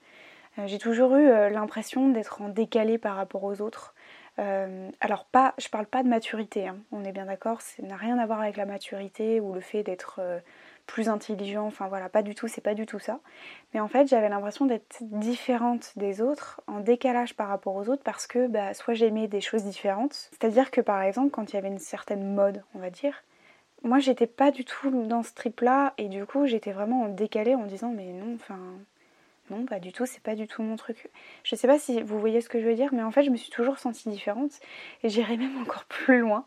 j'ai 0.65 0.77
toujours 0.77 1.13
eu 1.15 1.27
l'impression 1.49 2.07
d'être 2.07 2.41
en 2.41 2.47
décalé 2.47 2.97
par 2.97 3.17
rapport 3.17 3.43
aux 3.43 3.59
autres. 3.59 3.93
alors 4.37 5.25
pas, 5.25 5.53
je 5.57 5.67
parle 5.67 5.87
pas 5.87 6.01
de 6.03 6.07
maturité, 6.07 6.67
hein. 6.67 6.77
on 6.93 7.03
est 7.03 7.11
bien 7.11 7.25
d'accord, 7.25 7.61
ça 7.61 7.83
n'a 7.83 7.97
rien 7.97 8.17
à 8.19 8.25
voir 8.25 8.39
avec 8.39 8.55
la 8.55 8.65
maturité 8.65 9.41
ou 9.41 9.53
le 9.53 9.61
fait 9.61 9.83
d'être 9.83 10.21
plus 10.85 11.09
intelligent, 11.09 11.65
enfin 11.65 11.87
voilà, 11.87 12.09
pas 12.09 12.21
du 12.21 12.35
tout, 12.35 12.47
c'est 12.47 12.61
pas 12.61 12.73
du 12.73 12.85
tout 12.85 12.99
ça. 12.99 13.19
Mais 13.73 13.79
en 13.79 13.87
fait, 13.87 14.07
j'avais 14.07 14.29
l'impression 14.29 14.65
d'être 14.65 14.97
différente 15.01 15.91
des 15.95 16.21
autres, 16.21 16.61
en 16.67 16.79
décalage 16.79 17.35
par 17.35 17.47
rapport 17.47 17.75
aux 17.75 17.89
autres, 17.89 18.03
parce 18.03 18.27
que 18.27 18.47
bah, 18.47 18.73
soit 18.73 18.93
j'aimais 18.93 19.27
des 19.27 19.41
choses 19.41 19.63
différentes, 19.63 20.29
c'est-à-dire 20.31 20.71
que 20.71 20.81
par 20.81 21.01
exemple, 21.01 21.31
quand 21.31 21.51
il 21.51 21.55
y 21.55 21.59
avait 21.59 21.69
une 21.69 21.79
certaine 21.79 22.33
mode, 22.33 22.63
on 22.75 22.79
va 22.79 22.89
dire, 22.89 23.23
moi 23.83 23.99
j'étais 23.99 24.27
pas 24.27 24.51
du 24.51 24.65
tout 24.65 24.91
dans 25.05 25.23
ce 25.23 25.33
trip-là, 25.33 25.93
et 25.97 26.07
du 26.09 26.25
coup 26.25 26.45
j'étais 26.45 26.71
vraiment 26.71 27.03
en 27.03 27.09
décalé 27.09 27.55
en 27.55 27.65
disant, 27.65 27.91
mais 27.95 28.11
non, 28.13 28.35
enfin. 28.35 28.59
Non, 29.51 29.63
pas 29.65 29.79
du 29.79 29.91
tout, 29.91 30.07
c'est 30.07 30.23
pas 30.23 30.33
du 30.33 30.47
tout 30.47 30.63
mon 30.63 30.75
truc. 30.75 31.09
Je 31.43 31.55
sais 31.55 31.67
pas 31.67 31.77
si 31.77 32.01
vous 32.01 32.19
voyez 32.19 32.41
ce 32.41 32.49
que 32.49 32.59
je 32.59 32.65
veux 32.65 32.73
dire, 32.73 32.89
mais 32.93 33.03
en 33.03 33.11
fait, 33.11 33.23
je 33.23 33.29
me 33.29 33.37
suis 33.37 33.51
toujours 33.51 33.77
sentie 33.77 34.09
différente 34.09 34.59
et 35.03 35.09
j'irais 35.09 35.37
même 35.37 35.61
encore 35.61 35.85
plus 35.89 36.19
loin. 36.19 36.45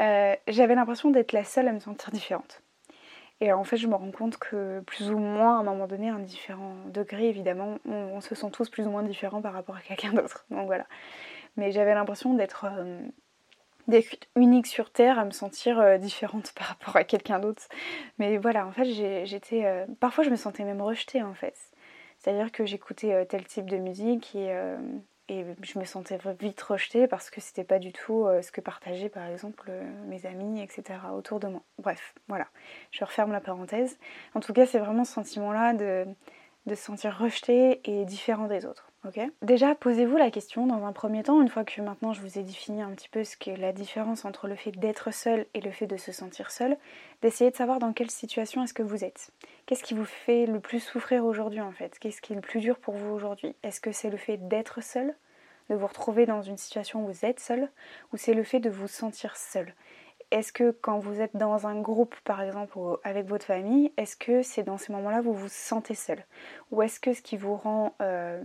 Euh, 0.00 0.34
j'avais 0.48 0.74
l'impression 0.74 1.10
d'être 1.10 1.30
la 1.32 1.44
seule 1.44 1.68
à 1.68 1.72
me 1.72 1.78
sentir 1.78 2.10
différente. 2.10 2.63
Et 3.44 3.52
en 3.52 3.62
fait, 3.62 3.76
je 3.76 3.86
me 3.86 3.94
rends 3.94 4.10
compte 4.10 4.38
que 4.38 4.80
plus 4.86 5.10
ou 5.10 5.18
moins, 5.18 5.58
à 5.58 5.60
un 5.60 5.64
moment 5.64 5.86
donné, 5.86 6.08
à 6.08 6.14
un 6.14 6.18
différent 6.18 6.76
degré, 6.86 7.28
évidemment, 7.28 7.78
on, 7.84 8.22
se 8.22 8.34
sent 8.34 8.50
tous 8.50 8.70
plus 8.70 8.86
ou 8.86 8.90
moins 8.90 9.02
différents 9.02 9.42
par 9.42 9.52
rapport 9.52 9.76
à 9.76 9.80
quelqu'un 9.80 10.12
d'autre. 10.14 10.46
Donc 10.50 10.64
voilà. 10.64 10.86
Mais 11.58 11.70
j'avais 11.70 11.92
l'impression 11.92 12.32
d'être 12.32 12.64
euh, 12.64 13.02
unique 14.34 14.66
sur 14.66 14.90
Terre, 14.90 15.18
à 15.18 15.26
me 15.26 15.30
sentir 15.30 15.78
euh, 15.78 15.98
différente 15.98 16.52
par 16.56 16.68
rapport 16.68 16.96
à 16.96 17.04
quelqu'un 17.04 17.38
d'autre. 17.38 17.64
Mais 18.18 18.38
voilà, 18.38 18.66
en 18.66 18.72
fait, 18.72 18.86
j'étais... 19.26 19.66
Euh, 19.66 19.84
parfois, 20.00 20.24
je 20.24 20.30
me 20.30 20.36
sentais 20.36 20.64
même 20.64 20.80
rejetée, 20.80 21.22
en 21.22 21.34
fait. 21.34 21.54
C'est-à-dire 22.18 22.50
que 22.50 22.64
j'écoutais 22.64 23.26
tel 23.26 23.44
type 23.44 23.68
de 23.68 23.76
musique 23.76 24.34
et 24.34 24.56
et 25.28 25.44
je 25.62 25.78
me 25.78 25.84
sentais 25.84 26.18
vite 26.40 26.60
rejetée 26.60 27.06
parce 27.06 27.30
que 27.30 27.40
c'était 27.40 27.64
pas 27.64 27.78
du 27.78 27.92
tout 27.92 28.26
euh, 28.26 28.42
ce 28.42 28.52
que 28.52 28.60
partageaient 28.60 29.08
par 29.08 29.26
exemple 29.26 29.68
euh, 29.70 29.82
mes 30.06 30.26
amis, 30.26 30.60
etc. 30.60 30.98
autour 31.14 31.40
de 31.40 31.48
moi. 31.48 31.62
Bref, 31.78 32.14
voilà, 32.28 32.46
je 32.90 33.04
referme 33.04 33.32
la 33.32 33.40
parenthèse. 33.40 33.98
En 34.34 34.40
tout 34.40 34.52
cas, 34.52 34.66
c'est 34.66 34.78
vraiment 34.78 35.04
ce 35.04 35.12
sentiment-là 35.14 35.72
de, 35.72 36.06
se 36.68 36.74
sentir 36.74 37.16
rejeté 37.18 37.80
et 37.84 38.04
différent 38.04 38.46
des 38.46 38.66
autres. 38.66 38.90
Déjà, 39.42 39.74
posez-vous 39.74 40.16
la 40.16 40.30
question 40.30 40.66
dans 40.66 40.84
un 40.86 40.92
premier 40.92 41.22
temps, 41.22 41.40
une 41.42 41.48
fois 41.48 41.64
que 41.64 41.80
maintenant 41.82 42.12
je 42.12 42.20
vous 42.20 42.38
ai 42.38 42.42
défini 42.42 42.80
un 42.80 42.90
petit 42.92 43.08
peu 43.08 43.22
ce 43.22 43.36
qu'est 43.36 43.56
la 43.56 43.72
différence 43.72 44.24
entre 44.24 44.48
le 44.48 44.56
fait 44.56 44.70
d'être 44.72 45.12
seul 45.12 45.46
et 45.52 45.60
le 45.60 45.70
fait 45.70 45.86
de 45.86 45.96
se 45.96 46.10
sentir 46.10 46.50
seul, 46.50 46.76
d'essayer 47.20 47.50
de 47.50 47.56
savoir 47.56 47.78
dans 47.78 47.92
quelle 47.92 48.10
situation 48.10 48.62
est-ce 48.64 48.74
que 48.74 48.82
vous 48.82 49.04
êtes. 49.04 49.30
Qu'est-ce 49.66 49.82
qui 49.82 49.94
vous 49.94 50.04
fait 50.04 50.46
le 50.46 50.58
plus 50.58 50.80
souffrir 50.80 51.24
aujourd'hui 51.24 51.60
en 51.60 51.72
fait? 51.72 51.98
Qu'est-ce 51.98 52.22
qui 52.22 52.32
est 52.32 52.36
le 52.36 52.42
plus 52.42 52.60
dur 52.60 52.78
pour 52.78 52.94
vous 52.94 53.12
aujourd'hui? 53.14 53.54
Est-ce 53.62 53.80
que 53.80 53.92
c'est 53.92 54.10
le 54.10 54.16
fait 54.16 54.48
d'être 54.48 54.82
seul? 54.82 55.14
De 55.70 55.74
vous 55.74 55.86
retrouver 55.86 56.26
dans 56.26 56.42
une 56.42 56.58
situation 56.58 57.04
où 57.04 57.06
vous 57.06 57.24
êtes 57.24 57.40
seul, 57.40 57.70
ou 58.12 58.16
c'est 58.16 58.34
le 58.34 58.44
fait 58.44 58.60
de 58.60 58.70
vous 58.70 58.88
sentir 58.88 59.36
seul? 59.36 59.74
Est-ce 60.30 60.52
que 60.52 60.70
quand 60.70 60.98
vous 60.98 61.20
êtes 61.20 61.36
dans 61.36 61.66
un 61.66 61.80
groupe, 61.80 62.14
par 62.24 62.42
exemple, 62.42 62.78
avec 63.04 63.26
votre 63.26 63.46
famille, 63.46 63.92
est-ce 63.96 64.16
que 64.16 64.42
c'est 64.42 64.62
dans 64.62 64.78
ces 64.78 64.92
moments-là 64.92 65.20
où 65.20 65.24
vous 65.24 65.34
vous 65.34 65.48
sentez 65.48 65.94
seul? 65.94 66.24
Ou 66.70 66.82
est-ce 66.82 67.00
que 67.00 67.12
ce 67.12 67.22
qui 67.22 67.36
vous 67.36 67.54
rend... 67.54 67.94
Euh, 68.02 68.42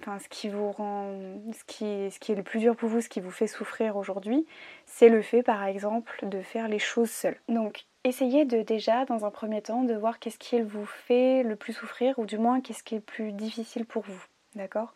enfin, 0.00 0.18
ce 0.18 0.28
qui 0.28 0.48
vous 0.48 0.70
rend... 0.70 1.12
Ce 1.52 1.64
qui, 1.64 1.84
est 1.84 2.34
le 2.34 2.42
plus 2.42 2.60
dur 2.60 2.76
pour 2.76 2.88
vous, 2.88 3.00
ce 3.00 3.08
qui 3.08 3.20
vous 3.20 3.30
fait 3.30 3.46
souffrir 3.46 3.96
aujourd'hui, 3.96 4.46
c'est 4.86 5.08
le 5.08 5.22
fait, 5.22 5.42
par 5.42 5.64
exemple, 5.64 6.18
de 6.22 6.42
faire 6.42 6.68
les 6.68 6.78
choses 6.78 7.10
seul. 7.10 7.36
Donc, 7.48 7.84
essayez 8.04 8.44
de 8.44 8.62
déjà, 8.62 9.04
dans 9.04 9.24
un 9.24 9.30
premier 9.30 9.62
temps, 9.62 9.82
de 9.82 9.94
voir 9.94 10.18
qu'est-ce 10.18 10.38
qui 10.38 10.60
vous 10.60 10.86
fait 10.86 11.42
le 11.42 11.56
plus 11.56 11.72
souffrir, 11.72 12.18
ou 12.18 12.26
du 12.26 12.38
moins 12.38 12.60
qu'est-ce 12.60 12.82
qui 12.82 12.94
est 12.94 12.98
le 12.98 13.04
plus 13.04 13.32
difficile 13.32 13.84
pour 13.84 14.02
vous. 14.02 14.24
d'accord? 14.54 14.94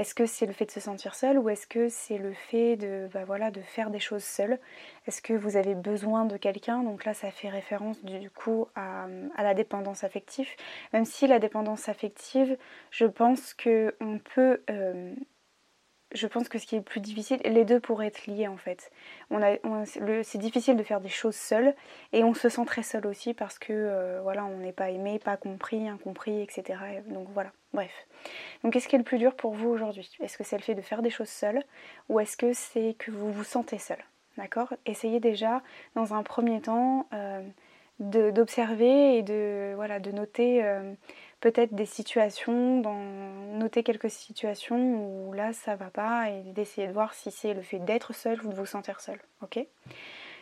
Est-ce 0.00 0.14
que 0.14 0.24
c'est 0.24 0.46
le 0.46 0.54
fait 0.54 0.64
de 0.64 0.70
se 0.70 0.80
sentir 0.80 1.14
seul 1.14 1.38
ou 1.38 1.50
est-ce 1.50 1.66
que 1.66 1.90
c'est 1.90 2.16
le 2.16 2.32
fait 2.32 2.76
de, 2.76 3.06
bah 3.12 3.26
faire 3.64 3.90
des 3.90 3.98
choses 3.98 4.24
seul 4.24 4.58
Est-ce 5.06 5.20
que 5.20 5.34
vous 5.34 5.58
avez 5.58 5.74
besoin 5.74 6.24
de 6.24 6.38
quelqu'un? 6.38 6.82
Donc 6.82 7.04
là, 7.04 7.12
ça 7.12 7.30
fait 7.30 7.50
référence 7.50 8.02
du 8.02 8.30
coup 8.30 8.66
à, 8.74 9.08
la 9.36 9.52
dépendance 9.52 10.02
affective. 10.02 10.48
Même 10.94 11.04
si 11.04 11.26
la 11.26 11.38
dépendance 11.38 11.90
affective, 11.90 12.56
je 12.90 13.04
pense 13.04 13.52
qu'on 13.52 14.18
peut... 14.34 14.62
Euh, 14.70 15.12
je 16.12 16.26
pense 16.26 16.48
que 16.48 16.58
ce 16.58 16.66
qui 16.66 16.74
est 16.74 16.78
le 16.78 16.84
plus 16.84 17.00
difficile, 17.00 17.40
les 17.44 17.64
deux 17.64 17.80
pourraient 17.80 18.08
être 18.08 18.26
liés 18.26 18.48
en 18.48 18.56
fait. 18.56 18.90
On 19.30 19.42
a, 19.42 19.56
c'est 20.22 20.38
difficile 20.38 20.76
de 20.76 20.82
faire 20.82 21.00
des 21.00 21.08
choses 21.08 21.36
seul 21.36 21.74
et 22.12 22.24
on 22.24 22.34
se 22.34 22.48
sent 22.48 22.64
très 22.64 22.82
seul 22.82 23.06
aussi 23.06 23.34
parce 23.34 23.58
que 23.58 23.72
euh, 23.72 24.20
voilà, 24.22 24.44
on 24.44 24.58
n'est 24.58 24.72
pas 24.72 24.90
aimé, 24.90 25.18
pas 25.18 25.36
compris, 25.36 25.88
incompris, 25.88 26.42
etc. 26.42 26.78
Donc 27.08 27.28
voilà, 27.32 27.52
bref. 27.72 27.92
Donc 28.62 28.72
qu'est-ce 28.72 28.88
qui 28.88 28.96
est 28.96 28.98
le 28.98 29.04
plus 29.04 29.18
dur 29.18 29.34
pour 29.34 29.54
vous 29.54 29.68
aujourd'hui? 29.68 30.10
Est-ce 30.20 30.36
que 30.36 30.44
c'est 30.44 30.56
le 30.56 30.62
fait 30.62 30.74
de 30.74 30.82
faire 30.82 31.02
des 31.02 31.10
choses 31.10 31.28
seul 31.28 31.62
ou 32.08 32.18
est-ce 32.20 32.36
que 32.36 32.52
c'est 32.52 32.94
que 32.98 33.10
vous 33.10 33.32
vous 33.32 33.44
sentez 33.44 33.78
seul? 33.78 33.98
D'accord? 34.36 34.72
Essayez 34.86 35.20
déjà 35.20 35.62
dans 35.94 36.14
un 36.14 36.22
premier 36.22 36.60
temps 36.60 37.06
euh, 37.12 37.42
d'observer 37.98 39.18
et 39.18 39.22
de, 39.22 39.74
voilà, 39.74 40.00
de 40.00 40.10
noter. 40.10 40.64
Euh, 40.64 40.94
peut-être 41.40 41.74
des 41.74 41.86
situations, 41.86 42.82
noter 43.54 43.82
quelques 43.82 44.10
situations 44.10 45.28
où 45.28 45.32
là 45.32 45.52
ça 45.52 45.76
va 45.76 45.90
pas 45.90 46.30
et 46.30 46.42
d'essayer 46.52 46.86
de 46.86 46.92
voir 46.92 47.14
si 47.14 47.30
c'est 47.30 47.54
le 47.54 47.62
fait 47.62 47.78
d'être 47.78 48.14
seul 48.14 48.40
ou 48.44 48.48
de 48.48 48.54
vous 48.54 48.66
sentir 48.66 49.00
seul. 49.00 49.18
Ok? 49.42 49.58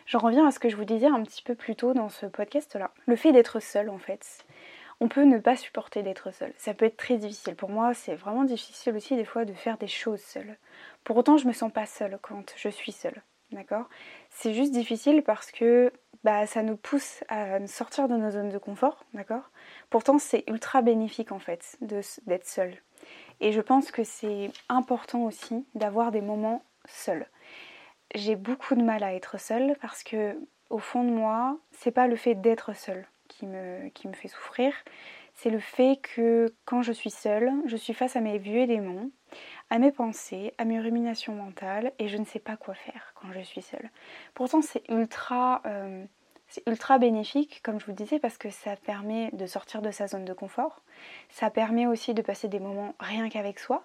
J'en 0.06 0.18
reviens 0.18 0.46
à 0.46 0.50
ce 0.50 0.58
que 0.58 0.68
je 0.68 0.76
vous 0.76 0.84
disais 0.84 1.06
un 1.06 1.22
petit 1.22 1.42
peu 1.42 1.54
plus 1.54 1.76
tôt 1.76 1.94
dans 1.94 2.08
ce 2.08 2.26
podcast 2.26 2.74
là. 2.76 2.90
Le 3.06 3.16
fait 3.16 3.32
d'être 3.32 3.60
seul 3.60 3.90
en 3.90 3.98
fait. 3.98 4.44
On 5.00 5.06
peut 5.06 5.22
ne 5.22 5.38
pas 5.38 5.54
supporter 5.54 6.02
d'être 6.02 6.32
seul. 6.32 6.52
Ça 6.56 6.74
peut 6.74 6.86
être 6.86 6.96
très 6.96 7.18
difficile. 7.18 7.54
Pour 7.54 7.70
moi, 7.70 7.94
c'est 7.94 8.16
vraiment 8.16 8.42
difficile 8.42 8.96
aussi 8.96 9.14
des 9.14 9.24
fois 9.24 9.44
de 9.44 9.52
faire 9.52 9.78
des 9.78 9.86
choses 9.86 10.20
seule. 10.20 10.56
Pour 11.04 11.16
autant, 11.16 11.36
je 11.36 11.46
me 11.46 11.52
sens 11.52 11.72
pas 11.72 11.86
seule 11.86 12.18
quand 12.20 12.52
je 12.56 12.68
suis 12.68 12.90
seule. 12.90 13.22
D'accord? 13.52 13.88
C'est 14.30 14.54
juste 14.54 14.72
difficile 14.72 15.22
parce 15.22 15.52
que 15.52 15.92
bah, 16.24 16.46
ça 16.46 16.62
nous 16.62 16.76
pousse 16.76 17.22
à 17.28 17.64
sortir 17.66 18.08
de 18.08 18.16
nos 18.16 18.30
zones 18.30 18.50
de 18.50 18.58
confort, 18.58 19.04
d'accord? 19.14 19.50
Pourtant, 19.90 20.18
c'est 20.18 20.44
ultra 20.48 20.82
bénéfique 20.82 21.32
en 21.32 21.38
fait 21.38 21.76
d'être 21.80 22.46
seul. 22.46 22.74
Et 23.40 23.52
je 23.52 23.60
pense 23.60 23.90
que 23.90 24.04
c'est 24.04 24.50
important 24.68 25.24
aussi 25.24 25.64
d'avoir 25.74 26.10
des 26.10 26.20
moments 26.20 26.62
seuls. 26.86 27.26
J'ai 28.14 28.36
beaucoup 28.36 28.74
de 28.74 28.82
mal 28.82 29.02
à 29.02 29.14
être 29.14 29.38
seule 29.38 29.76
parce 29.80 30.02
que 30.02 30.36
au 30.70 30.78
fond 30.78 31.04
de 31.04 31.10
moi, 31.10 31.58
c'est 31.72 31.90
pas 31.90 32.06
le 32.06 32.16
fait 32.16 32.34
d'être 32.34 32.74
seule 32.74 33.06
qui 33.28 33.46
me, 33.46 33.90
fait 34.14 34.28
souffrir, 34.28 34.72
c'est 35.34 35.50
le 35.50 35.60
fait 35.60 36.00
que 36.02 36.52
quand 36.64 36.82
je 36.82 36.92
suis 36.92 37.10
seule, 37.10 37.52
je 37.66 37.76
suis 37.76 37.94
face 37.94 38.16
à 38.16 38.20
mes 38.20 38.38
vieux 38.38 38.66
démons, 38.66 39.10
à 39.70 39.78
mes 39.78 39.92
pensées, 39.92 40.52
à 40.58 40.64
mes 40.64 40.80
ruminations 40.80 41.34
mentales 41.34 41.92
et 41.98 42.08
je 42.08 42.16
ne 42.16 42.24
sais 42.24 42.40
pas 42.40 42.56
quoi 42.56 42.74
faire 42.74 43.12
quand 43.14 43.32
je 43.32 43.40
suis 43.40 43.62
seule. 43.62 43.90
Pourtant, 44.34 44.62
c'est 44.62 44.82
ultra. 44.88 45.62
Euh, 45.66 46.04
c'est 46.48 46.66
ultra 46.66 46.98
bénéfique, 46.98 47.60
comme 47.62 47.78
je 47.78 47.84
vous 47.84 47.92
le 47.92 47.96
disais, 47.96 48.18
parce 48.18 48.38
que 48.38 48.50
ça 48.50 48.76
permet 48.76 49.30
de 49.32 49.46
sortir 49.46 49.82
de 49.82 49.90
sa 49.90 50.06
zone 50.08 50.24
de 50.24 50.32
confort. 50.32 50.82
Ça 51.28 51.50
permet 51.50 51.86
aussi 51.86 52.14
de 52.14 52.22
passer 52.22 52.48
des 52.48 52.58
moments 52.58 52.94
rien 52.98 53.28
qu'avec 53.28 53.58
soi, 53.58 53.84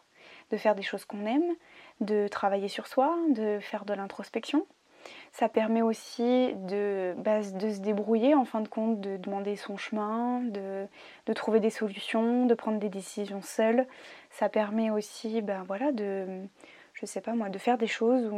de 0.51 0.57
faire 0.57 0.73
des 0.73 0.81
choses 0.81 1.03
qu'on 1.03 1.25
aime, 1.25 1.55
de 1.99 2.27
travailler 2.27 2.69
sur 2.69 2.87
soi, 2.87 3.17
de 3.29 3.59
faire 3.59 3.83
de 3.83 3.93
l'introspection. 3.93 4.65
Ça 5.33 5.49
permet 5.49 5.81
aussi 5.81 6.53
de, 6.55 7.13
bah, 7.17 7.43
se 7.43 7.81
débrouiller 7.81 8.35
en 8.35 8.45
fin 8.45 8.61
de 8.61 8.69
compte, 8.69 9.01
de 9.01 9.17
demander 9.17 9.57
son 9.57 9.75
chemin, 9.75 10.39
de, 10.41 10.87
de 11.25 11.33
trouver 11.33 11.59
des 11.59 11.69
solutions, 11.69 12.45
de 12.45 12.53
prendre 12.53 12.79
des 12.79 12.87
décisions 12.87 13.41
seules. 13.41 13.85
Ça 14.29 14.47
permet 14.47 14.89
aussi 14.89 15.41
ben, 15.41 15.63
voilà, 15.67 15.91
de, 15.91 16.47
je 17.03 17.07
sais 17.11 17.19
pas 17.19 17.33
moi, 17.33 17.49
de 17.49 17.57
faire 17.57 17.77
des 17.77 17.87
choses 17.87 18.31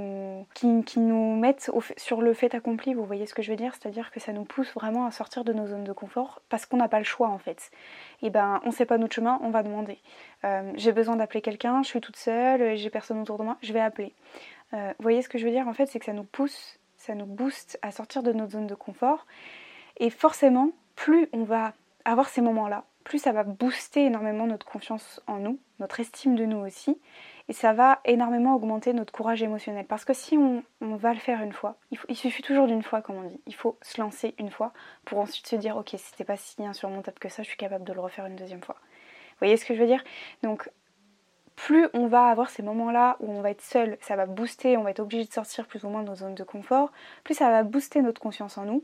qui, 0.56 1.00
nous 1.00 1.36
mettent 1.36 1.70
sur 1.98 2.22
le 2.22 2.34
fait 2.34 2.56
accompli, 2.56 2.96
vous 2.96 3.06
voyez 3.06 3.28
ce 3.28 3.36
que 3.36 3.44
je 3.44 3.52
veux 3.52 3.56
dire? 3.56 3.76
C'est-à-dire 3.76 4.10
que 4.10 4.20
ça 4.20 4.34
nous 4.34 4.44
pousse 4.44 4.74
vraiment 4.74 5.06
à 5.06 5.12
sortir 5.12 5.44
de 5.44 5.54
nos 5.54 5.68
zones 5.68 5.84
de 5.84 5.94
confort 5.94 6.42
parce 6.50 6.66
qu'on 6.66 6.78
n'a 6.78 6.88
pas 6.88 6.98
le 6.98 7.06
choix 7.06 7.28
en 7.28 7.38
fait. 7.38 7.70
Et 8.24 8.32
ben 8.32 8.60
on 8.66 8.72
sait 8.72 8.88
pas 8.88 8.98
notre 8.98 9.14
chemin, 9.14 9.40
on 9.44 9.52
va 9.52 9.62
demander. 9.62 10.00
Euh, 10.46 10.72
j'ai 10.78 10.94
besoin 10.94 11.16
d'appeler 11.16 11.42
quelqu'un, 11.42 11.84
je 11.84 11.90
suis 11.90 12.02
toute 12.02 12.16
seule, 12.16 12.76
j'ai 12.76 12.90
personne 12.90 13.22
autour 13.22 13.38
de 13.38 13.44
moi, 13.44 13.58
je 13.62 13.72
vais 13.72 13.82
appeler. 13.82 14.14
Euh, 14.74 14.94
vous 14.98 15.04
voyez 15.04 15.22
ce 15.22 15.30
que 15.30 15.38
je 15.38 15.46
veux 15.46 15.52
dire? 15.52 15.68
En 15.68 15.74
fait, 15.74 15.86
c'est 15.86 16.00
que 16.00 16.06
ça 16.06 16.14
nous 16.14 16.24
pousse, 16.24 16.80
ça 16.98 17.14
nous 17.14 17.28
booste 17.28 17.78
à 17.84 17.92
sortir 17.92 18.24
de 18.24 18.34
notre 18.34 18.54
zone 18.54 18.66
de 18.66 18.76
confort. 18.76 19.28
Et 19.98 20.10
forcément, 20.10 20.72
plus 20.96 21.30
on 21.34 21.44
va 21.44 21.74
avoir 22.04 22.30
ces 22.30 22.42
moments-là, 22.42 22.84
plus 23.04 23.20
ça 23.20 23.32
va 23.32 23.44
booster 23.44 24.06
énormément 24.06 24.48
notre 24.48 24.66
confiance 24.66 25.22
en 25.28 25.38
nous, 25.38 25.60
notre 25.80 26.00
estime 26.00 26.36
de 26.36 26.46
nous 26.46 26.58
aussi, 26.58 26.98
et 27.48 27.54
ça 27.54 27.74
va 27.74 28.00
énormément 28.06 28.56
augmenter 28.56 28.94
notre 28.94 29.14
courage 29.14 29.44
émotionnel. 29.44 29.86
Parce 29.86 30.06
que 30.06 30.14
si 30.14 30.38
on, 30.38 30.64
va 30.82 31.14
le 31.14 31.20
faire 31.20 31.42
une 31.44 31.54
fois, 31.54 31.78
il, 31.92 32.16
suffit 32.16 32.42
toujours 32.42 32.68
d'une 32.68 32.82
fois, 32.82 33.02
comme 33.02 33.18
on 33.18 33.30
dit. 33.30 33.40
Il 33.46 33.56
faut 33.56 33.78
se 33.82 34.02
lancer 34.02 34.34
une 34.40 34.50
fois 34.50 34.74
pour 35.06 35.20
ensuite 35.20 35.48
se 35.48 35.56
dire, 35.56 35.78
ok, 35.78 35.96
c'était 35.98 36.24
pas 36.24 36.38
si 36.38 36.66
insurmontable 36.66 37.20
que 37.20 37.30
ça, 37.30 37.44
je 37.44 37.48
suis 37.48 37.58
capable 37.58 37.84
de 37.84 37.94
le 37.94 38.00
refaire 38.00 38.26
une 38.26 38.36
deuxième 38.36 38.64
fois. 38.64 38.76
Vous 38.80 39.40
voyez 39.40 39.58
ce 39.58 39.66
que 39.66 39.76
je 39.76 39.80
veux 39.80 39.88
dire? 39.88 40.04
Donc, 40.42 40.70
plus 41.56 41.88
on 41.94 42.08
va 42.08 42.28
avoir 42.28 42.50
ces 42.50 42.64
moments-là 42.64 43.18
où 43.20 43.32
on 43.32 43.42
va 43.42 43.52
être 43.52 43.62
seul, 43.62 43.98
ça 44.02 44.16
va 44.16 44.26
booster, 44.26 44.78
on 44.78 44.84
va 44.84 44.92
être 44.92 45.00
obligé 45.00 45.26
de 45.26 45.32
sortir 45.32 45.68
plus 45.68 45.84
ou 45.84 45.90
moins 45.90 46.04
de 46.04 46.10
nos 46.10 46.16
zones 46.16 46.36
de 46.36 46.44
confort, 46.44 46.92
plus 47.24 47.36
ça 47.36 47.50
va 47.50 47.64
booster 47.64 48.02
notre 48.02 48.20
confiance 48.20 48.58
en 48.58 48.66
nous, 48.66 48.84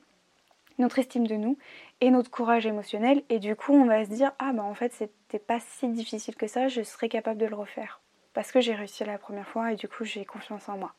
notre 0.78 1.00
estime 1.00 1.28
de 1.28 1.36
nous 1.36 1.58
et 2.00 2.12
notre 2.12 2.32
courage 2.32 2.66
émotionnel. 2.66 3.24
Et 3.30 3.40
du 3.40 3.56
coup, 3.56 3.74
on 3.74 3.86
va 3.86 4.06
se 4.06 4.10
dire, 4.10 4.32
ah 4.40 4.54
bah 4.54 4.64
en 4.64 4.74
fait, 4.74 4.94
c'était 4.94 5.40
pas 5.40 5.60
si 5.60 5.88
difficile 5.90 6.36
que 6.36 6.48
ça, 6.48 6.68
je 6.68 6.82
serais 6.84 7.10
capable 7.10 7.40
de 7.40 7.46
le 7.46 7.56
refaire 7.56 8.02
parce 8.34 8.52
que 8.52 8.62
j'ai 8.62 8.74
réussi 8.74 9.04
la 9.04 9.18
première 9.18 9.48
fois 9.48 9.72
et 9.72 9.76
du 9.76 9.88
coup 9.88 10.04
j'ai 10.04 10.26
confiance 10.26 10.70
en 10.70 10.78
moi. 10.78 10.94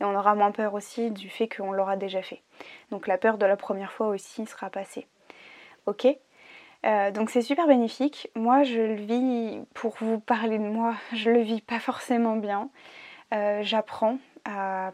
Et 0.00 0.04
on 0.04 0.14
aura 0.14 0.34
moins 0.34 0.52
peur 0.52 0.74
aussi 0.74 1.10
du 1.10 1.28
fait 1.28 1.48
qu'on 1.48 1.72
l'aura 1.72 1.96
déjà 1.96 2.22
fait. 2.22 2.42
Donc 2.90 3.06
la 3.06 3.18
peur 3.18 3.38
de 3.38 3.46
la 3.46 3.56
première 3.56 3.92
fois 3.92 4.08
aussi 4.08 4.46
sera 4.46 4.70
passée. 4.70 5.06
Ok? 5.86 6.06
Euh, 6.86 7.10
donc 7.10 7.30
c'est 7.30 7.42
super 7.42 7.66
bénéfique. 7.66 8.30
Moi 8.36 8.62
je 8.62 8.80
le 8.80 8.94
vis, 8.94 9.60
pour 9.74 9.96
vous 10.00 10.20
parler 10.20 10.58
de 10.58 10.64
moi, 10.64 10.94
je 11.12 11.30
le 11.30 11.40
vis 11.40 11.60
pas 11.60 11.80
forcément 11.80 12.36
bien. 12.36 12.70
Euh, 13.34 13.60
j'apprends 13.62 14.18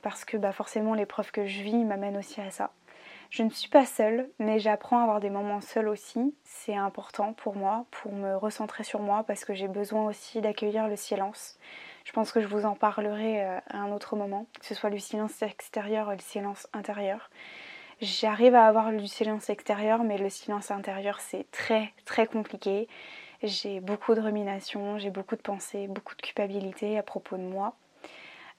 parce 0.02 0.24
que 0.24 0.36
bah, 0.36 0.50
forcément 0.50 0.94
l'épreuve 0.94 1.30
que 1.30 1.46
je 1.46 1.62
vis 1.62 1.84
m'amène 1.84 2.16
aussi 2.16 2.40
à 2.40 2.50
ça. 2.50 2.72
Je 3.34 3.42
ne 3.42 3.50
suis 3.50 3.68
pas 3.68 3.84
seule, 3.84 4.30
mais 4.38 4.60
j'apprends 4.60 5.00
à 5.00 5.02
avoir 5.02 5.18
des 5.18 5.28
moments 5.28 5.60
seuls 5.60 5.88
aussi. 5.88 6.36
C'est 6.44 6.76
important 6.76 7.32
pour 7.32 7.56
moi, 7.56 7.84
pour 7.90 8.12
me 8.12 8.36
recentrer 8.36 8.84
sur 8.84 9.00
moi, 9.00 9.24
parce 9.26 9.44
que 9.44 9.54
j'ai 9.54 9.66
besoin 9.66 10.06
aussi 10.06 10.40
d'accueillir 10.40 10.86
le 10.86 10.94
silence. 10.94 11.58
Je 12.04 12.12
pense 12.12 12.30
que 12.30 12.40
je 12.40 12.46
vous 12.46 12.64
en 12.64 12.76
parlerai 12.76 13.44
euh, 13.44 13.58
à 13.70 13.78
un 13.78 13.90
autre 13.90 14.14
moment, 14.14 14.46
que 14.60 14.64
ce 14.64 14.76
soit 14.76 14.88
le 14.88 15.00
silence 15.00 15.42
extérieur 15.42 16.06
ou 16.06 16.10
le 16.12 16.20
silence 16.20 16.68
intérieur. 16.72 17.28
J'arrive 18.00 18.54
à 18.54 18.68
avoir 18.68 18.92
du 18.92 19.08
silence 19.08 19.50
extérieur, 19.50 20.04
mais 20.04 20.16
le 20.16 20.30
silence 20.30 20.70
intérieur, 20.70 21.18
c'est 21.18 21.50
très 21.50 21.92
très 22.04 22.28
compliqué. 22.28 22.86
J'ai 23.42 23.80
beaucoup 23.80 24.14
de 24.14 24.20
ruminations, 24.20 24.96
j'ai 24.98 25.10
beaucoup 25.10 25.34
de 25.34 25.42
pensées, 25.42 25.88
beaucoup 25.88 26.14
de 26.14 26.22
culpabilité 26.22 26.98
à 26.98 27.02
propos 27.02 27.36
de 27.36 27.42
moi. 27.42 27.74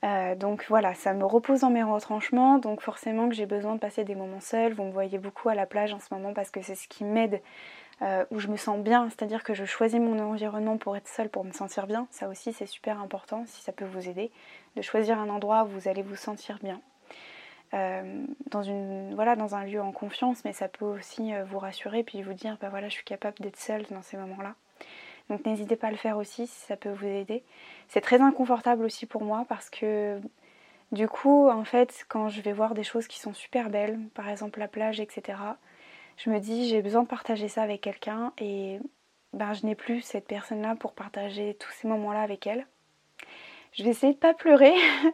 Euh, 0.06 0.36
donc 0.36 0.66
voilà, 0.70 0.94
ça 0.94 1.14
me 1.14 1.26
repose 1.26 1.62
dans 1.62 1.72
mes 1.72 1.82
retranchements, 1.82 2.60
donc 2.60 2.82
forcément 2.82 3.28
que 3.28 3.34
j'ai 3.34 3.48
besoin 3.48 3.74
de 3.74 3.80
passer 3.80 4.04
des 4.04 4.14
moments 4.14 4.40
seuls. 4.40 4.74
Vous 4.74 4.84
me 4.84 4.92
voyez 4.92 5.18
beaucoup 5.18 5.50
à 5.50 5.56
la 5.56 5.66
plage 5.66 5.94
en 5.94 6.00
ce 6.00 6.14
moment 6.14 6.34
parce 6.34 6.52
que 6.52 6.62
c'est 6.62 6.76
ce 6.76 6.88
qui 6.88 7.04
m'aide, 7.04 7.42
euh, 8.04 8.24
où 8.30 8.40
je 8.40 8.48
me 8.48 8.56
sens 8.56 8.80
bien, 8.80 9.10
c'est-à-dire 9.10 9.44
que 9.44 9.56
je 9.56 9.66
choisis 9.66 10.00
mon 10.00 10.20
environnement 10.20 10.78
pour 10.78 10.96
être 10.96 11.08
seule, 11.08 11.30
pour 11.30 11.44
me 11.44 11.52
sentir 11.52 11.88
bien. 11.88 12.08
Ça 12.12 12.28
aussi 12.28 12.54
c'est 12.54 12.68
super 12.68 13.00
important 13.02 13.46
si 13.48 13.64
ça 13.64 13.72
peut 13.72 13.86
vous 13.86 14.08
aider, 14.08 14.32
de 14.76 14.82
choisir 14.84 15.20
un 15.20 15.30
endroit 15.30 15.64
où 15.64 15.70
vous 15.70 15.88
allez 15.88 16.04
vous 16.04 16.16
sentir 16.16 16.60
bien. 16.62 16.82
Euh, 17.74 18.26
dans, 18.52 18.62
voilà, 19.16 19.36
dans 19.36 19.56
un 19.56 19.64
lieu 19.64 19.82
en 19.82 19.92
confiance, 19.92 20.46
mais 20.46 20.54
ça 20.54 20.68
peut 20.68 20.86
aussi 20.86 21.34
vous 21.48 21.58
rassurer 21.58 22.04
puis 22.04 22.22
vous 22.22 22.34
dire 22.34 22.58
bah 22.62 22.70
voilà, 22.70 22.90
je 22.90 22.94
suis 22.94 23.06
capable 23.06 23.38
d'être 23.40 23.58
seule 23.58 23.86
dans 23.90 24.04
ces 24.04 24.18
moments-là. 24.18 24.54
Donc 25.30 25.46
n'hésitez 25.46 25.76
pas 25.76 25.88
à 25.88 25.92
le 25.92 25.98
faire 25.98 26.18
aussi 26.18 26.48
si 26.48 26.66
ça 26.66 26.76
peut 26.76 26.92
vous 26.92 27.06
aider. 27.06 27.44
C'est 27.88 28.02
très 28.02 28.22
inconfortable 28.22 28.84
aussi 28.86 29.06
pour 29.06 29.24
moi 29.24 29.46
parce 29.50 29.70
que 29.70 30.20
du 30.92 31.08
coup, 31.08 31.50
en 31.50 31.64
fait, 31.64 32.06
quand 32.08 32.30
je 32.30 32.42
vais 32.42 32.54
voir 32.54 32.74
des 32.74 32.84
choses 32.84 33.08
qui 33.08 33.20
sont 33.20 33.34
super 33.34 33.70
belles, 33.70 34.00
par 34.14 34.30
exemple 34.30 34.60
la 34.60 34.68
plage, 34.68 35.00
etc., 35.00 35.38
je 36.18 36.30
me 36.30 36.40
dis 36.40 36.70
j'ai 36.70 36.82
besoin 36.82 37.04
de 37.04 37.08
partager 37.08 37.48
ça 37.48 37.64
avec 37.64 37.82
quelqu'un 37.82 38.32
et 38.38 38.80
ben, 39.34 39.54
je 39.54 39.66
n'ai 39.66 39.76
plus 39.76 40.02
cette 40.02 40.28
personne-là 40.28 40.76
pour 40.76 40.94
partager 40.94 41.56
tous 41.56 41.72
ces 41.72 41.88
moments-là 41.88 42.22
avec 42.22 42.48
elle. 42.48 42.66
Je 43.74 43.84
vais 43.84 43.90
essayer 43.90 44.14
de 44.14 44.20
pas 44.20 44.34
pleurer. 44.34 44.74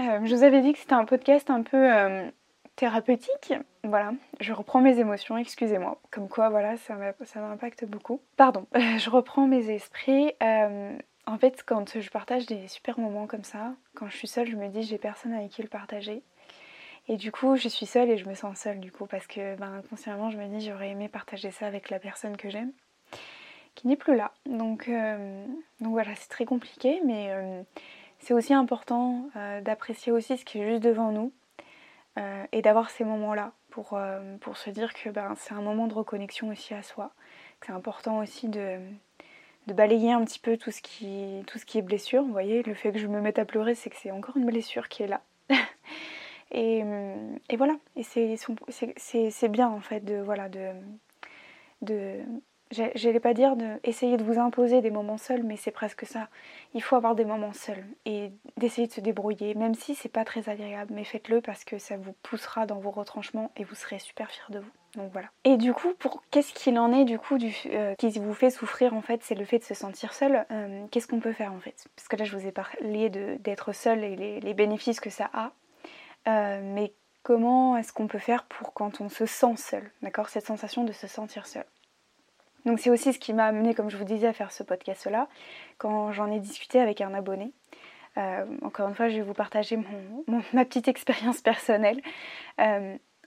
Euh, 0.00 0.24
je 0.24 0.34
vous 0.34 0.44
avais 0.44 0.62
dit 0.62 0.72
que 0.72 0.78
c'était 0.78 0.94
un 0.94 1.04
podcast 1.04 1.50
un 1.50 1.62
peu 1.62 1.76
euh, 1.76 2.30
thérapeutique. 2.80 3.52
Voilà, 3.84 4.14
je 4.40 4.54
reprends 4.54 4.80
mes 4.80 4.98
émotions, 4.98 5.36
excusez-moi. 5.36 6.00
Comme 6.10 6.30
quoi, 6.30 6.48
voilà, 6.48 6.78
ça 6.78 6.96
m'impacte 6.96 7.84
beaucoup. 7.84 8.22
Pardon, 8.38 8.66
je 8.74 9.10
reprends 9.10 9.46
mes 9.46 9.68
esprits. 9.70 10.32
Euh, 10.42 10.96
en 11.26 11.36
fait, 11.36 11.62
quand 11.66 12.00
je 12.00 12.10
partage 12.10 12.46
des 12.46 12.68
super 12.68 12.98
moments 12.98 13.26
comme 13.26 13.44
ça, 13.44 13.74
quand 13.94 14.08
je 14.08 14.16
suis 14.16 14.28
seule, 14.28 14.48
je 14.48 14.56
me 14.56 14.68
dis 14.68 14.82
j'ai 14.82 14.96
personne 14.96 15.34
avec 15.34 15.50
qui 15.50 15.62
le 15.62 15.68
partager. 15.68 16.22
Et 17.08 17.18
du 17.18 17.30
coup, 17.30 17.54
je 17.56 17.68
suis 17.68 17.84
seule 17.84 18.08
et 18.08 18.16
je 18.16 18.26
me 18.26 18.34
sens 18.34 18.58
seule 18.58 18.80
du 18.80 18.90
coup 18.90 19.04
parce 19.04 19.26
que 19.26 19.56
ben, 19.56 19.74
inconsciemment, 19.74 20.30
je 20.30 20.38
me 20.38 20.46
dis 20.46 20.64
j'aurais 20.64 20.88
aimé 20.88 21.10
partager 21.10 21.50
ça 21.50 21.66
avec 21.66 21.90
la 21.90 21.98
personne 21.98 22.38
que 22.38 22.48
j'aime, 22.48 22.72
qui 23.74 23.88
n'est 23.88 23.96
plus 23.96 24.16
là. 24.16 24.32
Donc, 24.46 24.88
donc 24.88 25.90
voilà, 25.90 26.14
c'est 26.14 26.30
très 26.30 26.46
compliqué, 26.46 27.02
mais 27.04 27.30
c'est 28.20 28.32
aussi 28.32 28.54
important 28.54 29.28
d'apprécier 29.64 30.12
aussi 30.12 30.38
ce 30.38 30.46
qui 30.46 30.60
est 30.60 30.70
juste 30.70 30.82
devant 30.82 31.12
nous 31.12 31.30
et 32.52 32.62
d'avoir 32.62 32.90
ces 32.90 33.04
moments-là 33.04 33.52
pour, 33.70 33.98
pour 34.40 34.56
se 34.56 34.70
dire 34.70 34.92
que 34.92 35.08
ben, 35.08 35.34
c'est 35.38 35.54
un 35.54 35.62
moment 35.62 35.86
de 35.86 35.94
reconnexion 35.94 36.48
aussi 36.48 36.74
à 36.74 36.82
soi. 36.82 37.12
C'est 37.64 37.72
important 37.72 38.18
aussi 38.18 38.48
de, 38.48 38.78
de 39.66 39.72
balayer 39.74 40.12
un 40.12 40.24
petit 40.24 40.38
peu 40.38 40.56
tout 40.56 40.70
ce 40.70 40.82
qui, 40.82 41.42
tout 41.46 41.58
ce 41.58 41.64
qui 41.64 41.78
est 41.78 41.82
blessure. 41.82 42.22
Vous 42.22 42.32
voyez, 42.32 42.62
le 42.62 42.74
fait 42.74 42.92
que 42.92 42.98
je 42.98 43.06
me 43.06 43.20
mette 43.20 43.38
à 43.38 43.44
pleurer, 43.44 43.74
c'est 43.74 43.90
que 43.90 43.96
c'est 43.96 44.10
encore 44.10 44.36
une 44.36 44.46
blessure 44.46 44.88
qui 44.88 45.02
est 45.02 45.06
là. 45.06 45.22
et, 46.50 46.82
et, 47.48 47.56
voilà, 47.56 47.76
et 47.96 48.02
c'est 48.02 49.48
bien 49.48 49.68
en 49.68 49.80
fait 49.80 50.04
de, 50.04 50.16
voilà, 50.16 50.48
de 50.48 52.22
j'allais 52.70 53.20
pas 53.20 53.34
dire 53.34 53.56
de, 53.56 53.64
de 53.84 54.22
vous 54.22 54.38
imposer 54.38 54.80
des 54.80 54.90
moments 54.90 55.18
seuls, 55.18 55.42
mais 55.42 55.56
c'est 55.56 55.70
presque 55.70 56.06
ça. 56.06 56.28
Il 56.74 56.82
faut 56.82 56.96
avoir 56.96 57.14
des 57.14 57.24
moments 57.24 57.52
seuls 57.52 57.84
et 58.06 58.30
d'essayer 58.56 58.86
de 58.86 58.92
se 58.92 59.00
débrouiller, 59.00 59.54
même 59.54 59.74
si 59.74 59.94
c'est 59.94 60.08
pas 60.08 60.24
très 60.24 60.48
agréable, 60.48 60.92
mais 60.94 61.04
faites-le 61.04 61.40
parce 61.40 61.64
que 61.64 61.78
ça 61.78 61.96
vous 61.96 62.14
poussera 62.22 62.66
dans 62.66 62.78
vos 62.78 62.90
retranchements 62.90 63.50
et 63.56 63.64
vous 63.64 63.74
serez 63.74 63.98
super 63.98 64.30
fiers 64.30 64.44
de 64.50 64.60
vous. 64.60 64.70
Donc 64.96 65.12
voilà. 65.12 65.28
Et 65.44 65.56
du 65.56 65.72
coup, 65.72 65.92
pour 65.98 66.22
qu'est-ce 66.30 66.52
qu'il 66.52 66.78
en 66.78 66.92
est 66.92 67.04
du 67.04 67.18
coup 67.18 67.38
euh, 67.66 67.94
qui 67.94 68.18
vous 68.18 68.34
fait 68.34 68.50
souffrir 68.50 68.94
en 68.94 69.02
fait, 69.02 69.22
c'est 69.22 69.34
le 69.34 69.44
fait 69.44 69.58
de 69.58 69.64
se 69.64 69.74
sentir 69.74 70.12
seul. 70.14 70.44
Euh, 70.50 70.84
qu'est-ce 70.90 71.06
qu'on 71.06 71.20
peut 71.20 71.32
faire 71.32 71.52
en 71.52 71.60
fait? 71.60 71.86
Parce 71.94 72.08
que 72.08 72.16
là, 72.16 72.24
je 72.24 72.36
vous 72.36 72.46
ai 72.46 72.52
parlé 72.52 73.08
d'être 73.08 73.72
seul 73.72 74.02
et 74.02 74.40
les, 74.40 74.54
bénéfices 74.54 75.00
que 75.00 75.10
ça 75.10 75.30
a. 75.32 75.52
Euh, 76.28 76.60
mais 76.62 76.92
comment 77.22 77.76
est-ce 77.76 77.92
qu'on 77.92 78.08
peut 78.08 78.18
faire 78.18 78.44
pour 78.44 78.74
quand 78.74 79.00
on 79.00 79.08
se 79.08 79.26
sent 79.26 79.56
seul? 79.56 79.90
D'accord? 80.02 80.28
Cette 80.28 80.46
sensation 80.46 80.84
de 80.84 80.92
se 80.92 81.06
sentir 81.06 81.46
seul. 81.46 81.64
Donc 82.66 82.80
c'est 82.80 82.90
aussi 82.90 83.12
ce 83.12 83.18
qui 83.18 83.32
m'a 83.32 83.46
amené, 83.46 83.74
comme 83.74 83.90
je 83.90 83.96
vous 83.96 84.04
disais, 84.04 84.26
à 84.26 84.32
faire 84.32 84.52
ce 84.52 84.62
podcast-là, 84.62 85.28
quand 85.78 86.12
j'en 86.12 86.30
ai 86.30 86.40
discuté 86.40 86.80
avec 86.80 87.00
un 87.00 87.14
abonné. 87.14 87.52
encore 88.62 88.88
une 88.88 88.94
fois, 88.94 89.08
je 89.08 89.16
vais 89.16 89.22
vous 89.22 89.34
partager 89.34 89.78
ma 90.52 90.64
petite 90.64 90.88
expérience 90.88 91.40
personnelle. 91.40 92.00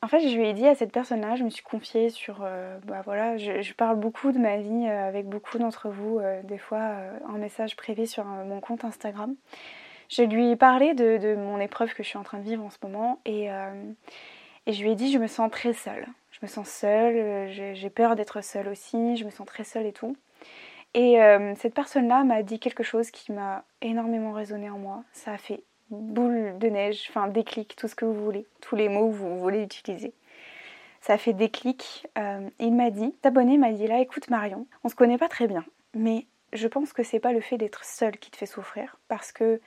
En 0.03 0.07
fait, 0.09 0.19
je 0.19 0.35
lui 0.35 0.49
ai 0.49 0.51
dit 0.51 0.67
à 0.67 0.75
cette 0.75 0.91
personne-là, 0.91 1.37
je 1.37 1.45
me 1.45 1.49
suis 1.49 1.63
confiée 1.63 2.09
sur. 2.09 2.41
Euh, 2.43 2.77
bah 2.83 3.01
voilà, 3.05 3.37
je, 3.37 3.73
parle 3.73 3.97
beaucoup 3.97 4.33
de 4.33 4.37
ma 4.37 4.57
vie 4.57 4.85
euh, 4.85 5.07
avec 5.07 5.27
beaucoup 5.27 5.57
d'entre 5.57 5.87
vous, 5.87 6.19
euh, 6.19 6.43
des 6.43 6.57
fois 6.57 6.97
en 7.29 7.37
message 7.37 7.77
privé 7.77 8.05
sur 8.05 8.25
mon 8.25 8.59
compte 8.59 8.83
Instagram. 8.83 9.33
Je 10.09 10.23
lui 10.23 10.49
ai 10.49 10.57
parlé 10.57 10.93
de, 10.93 11.35
mon 11.35 11.57
épreuve 11.57 11.93
que 11.93 12.03
je 12.03 12.09
suis 12.09 12.17
en 12.17 12.23
train 12.23 12.39
de 12.39 12.43
vivre 12.43 12.65
en 12.65 12.69
ce 12.69 12.79
moment 12.83 13.21
et, 13.25 13.47
et 14.65 14.74
je 14.74 14.84
lui 14.84 14.91
ai 14.91 14.96
dit, 14.96 15.12
je 15.12 15.17
me 15.17 15.27
sens 15.27 15.51
très 15.51 15.74
seule. 15.74 16.08
Je 16.32 16.39
me 16.41 16.48
sens 16.48 16.70
seule, 16.70 17.50
j'ai 17.51 17.89
peur 17.89 18.15
d'être 18.15 18.41
seule 18.41 18.67
aussi, 18.67 19.17
je 19.17 19.25
me 19.25 19.29
sens 19.29 19.46
très 19.46 19.63
seule 19.63 19.86
et 19.86 19.93
tout. 19.93 20.17
Et 20.93 21.17
cette 21.58 21.74
personne-là 21.74 22.24
m'a 22.24 22.43
dit 22.43 22.60
quelque 22.60 22.84
chose 22.84 23.12
qui 23.12 23.32
m'a 23.32 23.63
énormément 23.82 24.32
résonné 24.34 24.70
en 24.70 24.77
moi. 24.77 25.03
Ça 25.13 25.34
a 25.34 25.38
fait 25.38 25.63
boule 25.89 26.58
de 26.58 26.67
neige, 26.67 27.05
enfin 27.10 27.27
déclic, 27.27 27.75
tout 27.75 27.88
ce 27.88 27.96
que 27.96 28.05
vous 28.05 28.24
voulez, 28.24 28.46
tous 28.62 28.75
les 28.75 28.89
mots 28.89 29.10
que 29.10 29.15
vous 29.15 29.38
voulez 29.38 29.62
utiliser. 29.62 30.13
Ça 31.01 31.13
a 31.13 31.17
fait 31.17 31.34
déclic. 31.34 32.08
Euh, 32.17 32.50
il 32.60 32.74
m'a 32.74 32.89
dit, 32.89 33.13
abonné 33.24 33.58
m'a 33.58 33.72
dit 33.72 33.88
là, 33.88 34.00
écoute 34.00 34.29
Marion, 34.29 34.65
on 34.84 34.89
se 34.89 34.96
connaît 34.96 35.17
pas 35.17 35.29
très 35.29 35.48
bien, 35.48 35.65
mais 35.93 36.25
je 36.53 36.67
pense 36.67 36.93
que 36.93 37.03
c'est 37.03 37.20
pas 37.20 37.34
le 37.34 37.41
fait 37.41 37.58
d'être 37.58 37.84
seule 37.84 38.17
qui 38.17 38.32
te 38.32 38.38
fait 38.38 38.46
souffrir, 38.46 38.98
parce 39.08 39.32
que 39.32 39.60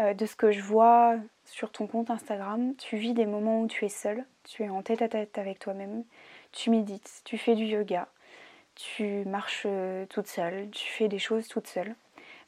euh, 0.00 0.14
de 0.14 0.26
ce 0.26 0.36
que 0.36 0.50
je 0.50 0.62
vois 0.62 1.16
sur 1.50 1.72
ton 1.72 1.88
compte 1.88 2.10
Instagram, 2.10 2.74
tu 2.76 2.96
vis 2.96 3.12
des 3.12 3.26
moments 3.26 3.60
où 3.60 3.66
tu 3.66 3.84
es 3.84 3.88
seule, 3.88 4.24
tu 4.44 4.62
es 4.62 4.68
en 4.68 4.82
tête 4.82 5.02
à 5.02 5.08
tête 5.08 5.36
avec 5.36 5.58
toi-même, 5.58 6.04
tu 6.52 6.70
médites, 6.70 7.22
tu 7.24 7.38
fais 7.38 7.56
du 7.56 7.64
yoga, 7.64 8.06
tu 8.76 9.24
marches 9.26 9.64
euh, 9.66 10.06
toute 10.06 10.28
seule, 10.28 10.70
tu 10.70 10.88
fais 10.88 11.08
des 11.08 11.18
choses 11.18 11.48
toute 11.48 11.66
seule. 11.66 11.96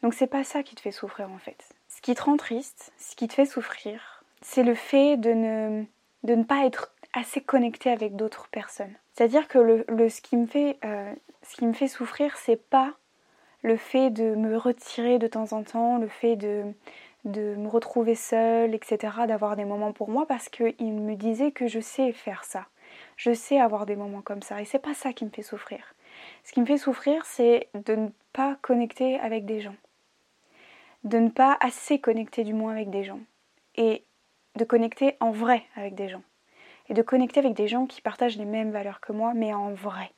Donc 0.02 0.14
c'est 0.14 0.28
pas 0.28 0.44
ça 0.44 0.62
qui 0.62 0.76
te 0.76 0.80
fait 0.80 0.92
souffrir 0.92 1.30
en 1.32 1.38
fait. 1.38 1.68
Ce 1.88 2.00
qui 2.00 2.14
te 2.14 2.22
rend 2.22 2.36
triste, 2.36 2.92
ce 2.96 3.16
qui 3.16 3.26
te 3.26 3.34
fait 3.34 3.44
souffrir, 3.44 4.22
c'est 4.40 4.62
le 4.62 4.74
fait 4.74 5.16
de 5.16 5.32
ne, 5.32 5.84
de 6.22 6.34
ne 6.36 6.44
pas 6.44 6.64
être 6.64 6.92
assez 7.12 7.40
connecté 7.40 7.90
avec 7.90 8.14
d'autres 8.14 8.48
personnes. 8.48 8.94
C'est-à-dire 9.14 9.48
que 9.48 9.58
le, 9.58 10.08
ce, 10.08 10.22
qui 10.22 10.36
me 10.36 10.46
fait, 10.46 10.78
euh, 10.84 11.12
ce 11.42 11.56
qui 11.56 11.66
me 11.66 11.72
fait 11.72 11.88
souffrir, 11.88 12.36
c'est 12.36 12.56
pas 12.56 12.94
le 13.62 13.76
fait 13.76 14.10
de 14.10 14.34
me 14.36 14.56
retirer 14.56 15.18
de 15.18 15.26
temps 15.26 15.52
en 15.52 15.64
temps, 15.64 15.98
le 15.98 16.08
fait 16.08 16.36
de, 16.36 16.64
de 17.24 17.54
me 17.54 17.68
retrouver 17.68 18.14
seule, 18.14 18.74
etc., 18.74 19.26
d'avoir 19.26 19.56
des 19.56 19.64
moments 19.64 19.92
pour 19.92 20.10
moi, 20.10 20.26
parce 20.26 20.48
qu'il 20.48 20.92
me 20.92 21.14
disait 21.14 21.52
que 21.52 21.66
je 21.66 21.80
sais 21.80 22.12
faire 22.12 22.44
ça. 22.44 22.66
Je 23.16 23.32
sais 23.32 23.60
avoir 23.60 23.86
des 23.86 23.96
moments 23.96 24.22
comme 24.22 24.42
ça, 24.42 24.60
et 24.60 24.64
c'est 24.64 24.78
pas 24.78 24.94
ça 24.94 25.12
qui 25.12 25.24
me 25.24 25.30
fait 25.30 25.42
souffrir. 25.42 25.94
Ce 26.44 26.52
qui 26.52 26.60
me 26.60 26.66
fait 26.66 26.78
souffrir, 26.78 27.24
c'est 27.24 27.68
de 27.74 27.94
ne 27.94 28.08
pas 28.32 28.56
connecter 28.62 29.18
avec 29.20 29.44
des 29.44 29.60
gens 29.60 29.74
de 31.04 31.18
ne 31.18 31.28
pas 31.28 31.56
assez 31.60 31.98
connecter 31.98 32.44
du 32.44 32.54
moins 32.54 32.72
avec 32.72 32.90
des 32.90 33.04
gens. 33.04 33.20
Et 33.74 34.04
de 34.56 34.64
connecter 34.64 35.16
en 35.20 35.30
vrai 35.30 35.64
avec 35.76 35.94
des 35.94 36.08
gens. 36.08 36.22
Et 36.88 36.94
de 36.94 37.02
connecter 37.02 37.40
avec 37.40 37.54
des 37.54 37.68
gens 37.68 37.86
qui 37.86 38.00
partagent 38.00 38.36
les 38.36 38.44
mêmes 38.44 38.70
valeurs 38.70 39.00
que 39.00 39.12
moi, 39.12 39.32
mais 39.34 39.54
en 39.54 39.72
vrai. 39.72 40.12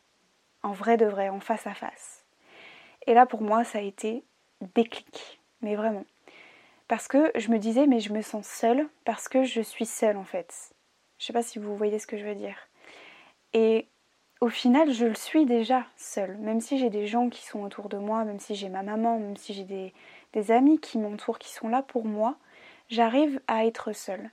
En 0.62 0.72
vrai 0.72 0.96
de 0.96 1.06
vrai, 1.06 1.28
en 1.28 1.40
face 1.40 1.66
à 1.66 1.74
face. 1.74 2.24
Et 3.06 3.14
là, 3.14 3.26
pour 3.26 3.42
moi, 3.42 3.64
ça 3.64 3.78
a 3.78 3.82
été 3.82 4.24
déclic. 4.74 5.40
Mais 5.62 5.76
vraiment. 5.76 6.04
Parce 6.88 7.08
que 7.08 7.32
je 7.34 7.50
me 7.50 7.58
disais, 7.58 7.86
mais 7.86 8.00
je 8.00 8.12
me 8.12 8.22
sens 8.22 8.46
seule 8.46 8.86
parce 9.04 9.28
que 9.28 9.44
je 9.44 9.60
suis 9.60 9.86
seule 9.86 10.16
en 10.16 10.24
fait. 10.24 10.74
Je 11.18 11.26
sais 11.26 11.32
pas 11.32 11.42
si 11.42 11.58
vous 11.58 11.76
voyez 11.76 11.98
ce 11.98 12.06
que 12.06 12.18
je 12.18 12.24
veux 12.24 12.34
dire. 12.34 12.56
Et 13.54 13.88
au 14.40 14.48
final, 14.48 14.92
je 14.92 15.06
le 15.06 15.14
suis 15.14 15.46
déjà 15.46 15.86
seule. 15.96 16.36
Même 16.38 16.60
si 16.60 16.78
j'ai 16.78 16.90
des 16.90 17.06
gens 17.06 17.30
qui 17.30 17.44
sont 17.46 17.62
autour 17.62 17.88
de 17.88 17.96
moi, 17.96 18.24
même 18.24 18.40
si 18.40 18.54
j'ai 18.54 18.68
ma 18.68 18.82
maman, 18.82 19.18
même 19.18 19.36
si 19.36 19.54
j'ai 19.54 19.64
des, 19.64 19.94
des 20.34 20.50
amis 20.50 20.78
qui 20.78 20.98
m'entourent, 20.98 21.38
qui 21.38 21.50
sont 21.50 21.68
là 21.68 21.82
pour 21.82 22.04
moi, 22.04 22.36
j'arrive 22.90 23.40
à 23.46 23.64
être 23.64 23.92
seule. 23.92 24.30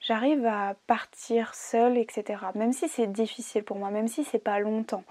J'arrive 0.00 0.46
à 0.46 0.76
partir 0.86 1.56
seule, 1.56 1.98
etc. 1.98 2.40
Même 2.54 2.72
si 2.72 2.88
c'est 2.88 3.08
difficile 3.08 3.64
pour 3.64 3.78
moi, 3.78 3.90
même 3.90 4.06
si 4.06 4.22
c'est 4.22 4.38
pas 4.38 4.60
longtemps, 4.60 5.02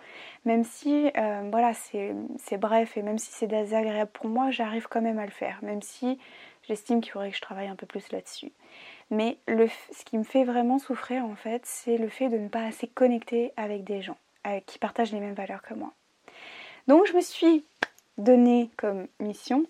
même 0.46 0.64
si 0.64 1.12
euh, 1.18 1.50
voilà 1.52 1.74
c'est 1.74 2.58
bref 2.58 2.96
et 2.96 3.02
même 3.02 3.18
si 3.18 3.32
c'est 3.34 3.48
désagréable 3.48 4.12
pour 4.14 4.28
moi, 4.28 4.50
j'arrive 4.50 4.88
quand 4.88 5.02
même 5.02 5.20
à 5.20 5.26
le 5.26 5.32
faire. 5.32 5.60
Même 5.62 5.82
si 5.82 6.18
j'estime 6.68 7.02
qu'il 7.02 7.12
faudrait 7.12 7.32
que 7.32 7.38
je 7.38 7.42
travaille 7.42 7.68
un 7.68 7.76
peu 7.76 7.86
plus 7.86 8.12
là-dessus. 8.12 8.52
Mais 9.10 9.38
ce 9.48 10.04
qui 10.06 10.18
me 10.18 10.24
fait 10.24 10.44
vraiment 10.44 10.80
souffrir 10.80 11.26
en 11.26 11.36
fait, 11.36 11.62
c'est 11.66 11.98
le 11.98 12.10
fait 12.10 12.30
de 12.30 12.38
ne 12.38 12.50
pas 12.50 12.64
assez 12.64 12.88
connecter 12.88 13.54
avec 13.58 13.84
des 13.84 14.02
gens 14.02 14.18
qui 14.66 14.80
partagent 14.80 15.12
les 15.12 15.20
mêmes 15.20 15.34
valeurs 15.34 15.62
que 15.62 15.74
moi. 15.74 15.94
Donc 16.88 17.06
je 17.06 17.14
me 17.14 17.22
suis 17.22 17.66
donné 18.18 18.70
comme 18.78 19.08
mission 19.20 19.66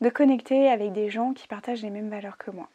de 0.00 0.08
connecter 0.08 0.68
avec 0.68 0.92
des 0.92 1.10
gens 1.10 1.32
qui 1.32 1.48
partagent 1.48 1.82
les 1.82 1.90
mêmes 1.90 2.10
valeurs 2.10 2.38
que 2.38 2.50
moi. 2.50 2.68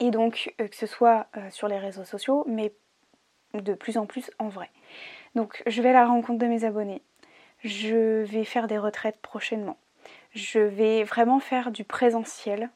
Et 0.00 0.10
donc, 0.10 0.52
euh, 0.60 0.68
que 0.68 0.76
ce 0.76 0.86
soit 0.86 1.26
euh, 1.36 1.50
sur 1.50 1.68
les 1.68 1.78
réseaux 1.78 2.04
sociaux, 2.04 2.44
mais 2.46 2.72
de 3.54 3.74
plus 3.74 3.96
en 3.96 4.06
plus 4.06 4.30
en 4.38 4.48
vrai. 4.48 4.70
Donc, 5.34 5.62
je 5.66 5.80
vais 5.80 5.90
à 5.90 5.94
la 5.94 6.06
rencontre 6.06 6.38
de 6.38 6.46
mes 6.46 6.64
abonnés. 6.64 7.02
Je 7.64 8.22
vais 8.24 8.44
faire 8.44 8.66
des 8.66 8.78
retraites 8.78 9.18
prochainement. 9.20 9.78
Je 10.34 10.60
vais 10.60 11.04
vraiment 11.04 11.40
faire 11.40 11.70
du 11.70 11.84
présentiel 11.84 12.70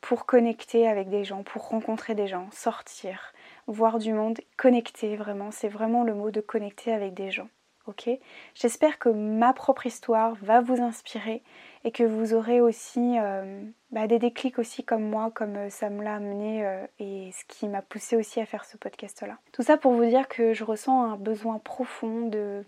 pour 0.00 0.26
connecter 0.26 0.88
avec 0.88 1.08
des 1.08 1.24
gens, 1.24 1.42
pour 1.42 1.68
rencontrer 1.68 2.14
des 2.14 2.26
gens, 2.26 2.48
sortir, 2.52 3.32
voir 3.66 3.98
du 3.98 4.12
monde, 4.12 4.40
connecter 4.56 5.16
vraiment. 5.16 5.50
C'est 5.50 5.68
vraiment 5.68 6.04
le 6.04 6.14
mot 6.14 6.30
de 6.30 6.40
connecter 6.40 6.92
avec 6.92 7.14
des 7.14 7.30
gens. 7.30 7.48
Ok? 7.86 8.08
J'espère 8.54 8.98
que 8.98 9.08
ma 9.08 9.52
propre 9.52 9.86
histoire 9.86 10.34
va 10.42 10.60
vous 10.60 10.80
inspirer 10.80 11.42
et 11.84 11.90
que 11.90 12.04
vous 12.04 12.34
aurez 12.34 12.60
aussi 12.60 13.18
euh, 13.18 13.64
bah, 13.90 14.06
des 14.06 14.18
déclics 14.18 14.58
aussi 14.58 14.84
comme 14.84 15.02
moi, 15.02 15.30
comme 15.34 15.56
euh, 15.56 15.70
ça 15.70 15.88
me 15.88 16.04
l'a 16.04 16.14
amené 16.16 16.64
euh, 16.64 16.86
et 16.98 17.30
ce 17.32 17.44
qui 17.46 17.68
m'a 17.68 17.82
poussé 17.82 18.16
aussi 18.16 18.38
à 18.40 18.46
faire 18.46 18.64
ce 18.64 18.76
podcast-là. 18.76 19.38
Tout 19.52 19.62
ça 19.62 19.76
pour 19.76 19.92
vous 19.92 20.04
dire 20.04 20.28
que 20.28 20.52
je 20.52 20.62
ressens 20.62 21.02
un 21.02 21.16
besoin 21.16 21.58
profond 21.58 22.28
de, 22.28 22.64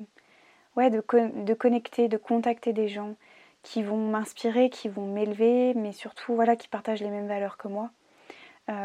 ouais, 0.76 0.90
de, 0.90 1.04
de 1.44 1.54
connecter, 1.54 2.08
de 2.08 2.16
contacter 2.16 2.72
des 2.72 2.88
gens 2.88 3.14
qui 3.62 3.82
vont 3.82 3.96
m'inspirer, 3.96 4.70
qui 4.70 4.88
vont 4.88 5.06
m'élever, 5.06 5.74
mais 5.74 5.92
surtout 5.92 6.34
voilà, 6.34 6.56
qui 6.56 6.68
partagent 6.68 7.00
les 7.00 7.10
mêmes 7.10 7.28
valeurs 7.28 7.56
que 7.56 7.68
moi. 7.68 7.90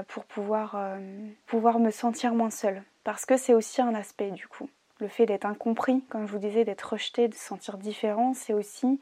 pour 0.07 0.25
pouvoir, 0.25 0.77
pouvoir 1.45 1.79
me 1.79 1.91
sentir 1.91 2.33
moins 2.33 2.49
seule. 2.49 2.83
Parce 3.03 3.25
que 3.25 3.37
c'est 3.37 3.53
aussi 3.53 3.81
un 3.81 3.95
aspect 3.95 4.31
du 4.31 4.47
coup. 4.47 4.69
Le 4.99 5.07
fait 5.07 5.25
d'être 5.25 5.45
incompris, 5.45 6.01
comme 6.09 6.25
je 6.25 6.31
vous 6.31 6.39
disais, 6.39 6.65
d'être 6.65 6.93
rejeté, 6.93 7.27
de 7.27 7.35
se 7.35 7.39
sentir 7.39 7.77
différent, 7.77 8.33
c'est 8.33 8.53
aussi 8.53 8.99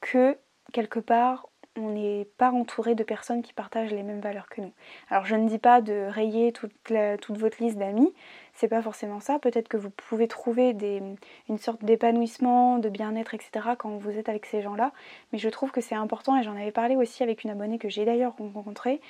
que 0.00 0.36
quelque 0.72 0.98
part, 1.00 1.48
on 1.76 1.90
n'est 1.90 2.26
pas 2.38 2.50
entouré 2.50 2.96
de 2.96 3.04
personnes 3.04 3.40
qui 3.42 3.52
partagent 3.52 3.92
les 3.92 4.02
mêmes 4.02 4.20
valeurs 4.20 4.48
que 4.48 4.60
nous. 4.60 4.72
Alors 5.08 5.26
je 5.26 5.36
ne 5.36 5.48
dis 5.48 5.60
pas 5.60 5.80
de 5.80 6.08
rayer 6.10 6.52
toute 6.52 7.38
votre 7.38 7.62
liste 7.62 7.78
d'amis, 7.78 8.12
c'est 8.58 8.66
pas 8.66 8.82
forcément 8.82 9.20
ça. 9.20 9.38
Peut-être 9.38 9.68
que 9.68 9.76
vous 9.76 9.90
pouvez 9.90 10.26
trouver 10.26 10.72
des, 10.72 11.00
une 11.48 11.58
sorte 11.58 11.84
d'épanouissement, 11.84 12.78
de 12.78 12.88
bien-être, 12.88 13.32
etc. 13.34 13.50
quand 13.78 13.90
vous 13.90 14.18
êtes 14.18 14.28
avec 14.28 14.46
ces 14.46 14.62
gens-là. 14.62 14.90
Mais 15.32 15.38
je 15.38 15.48
trouve 15.48 15.70
que 15.70 15.80
c'est 15.80 15.94
important, 15.94 16.36
et 16.36 16.42
j'en 16.42 16.56
avais 16.56 16.72
parlé 16.72 16.96
aussi 16.96 17.22
avec 17.22 17.44
une 17.44 17.50
abonnée 17.50 17.78
que 17.78 17.88
j'ai 17.88 18.04
d'ailleurs 18.04 18.34
rencontrée, 18.36 19.00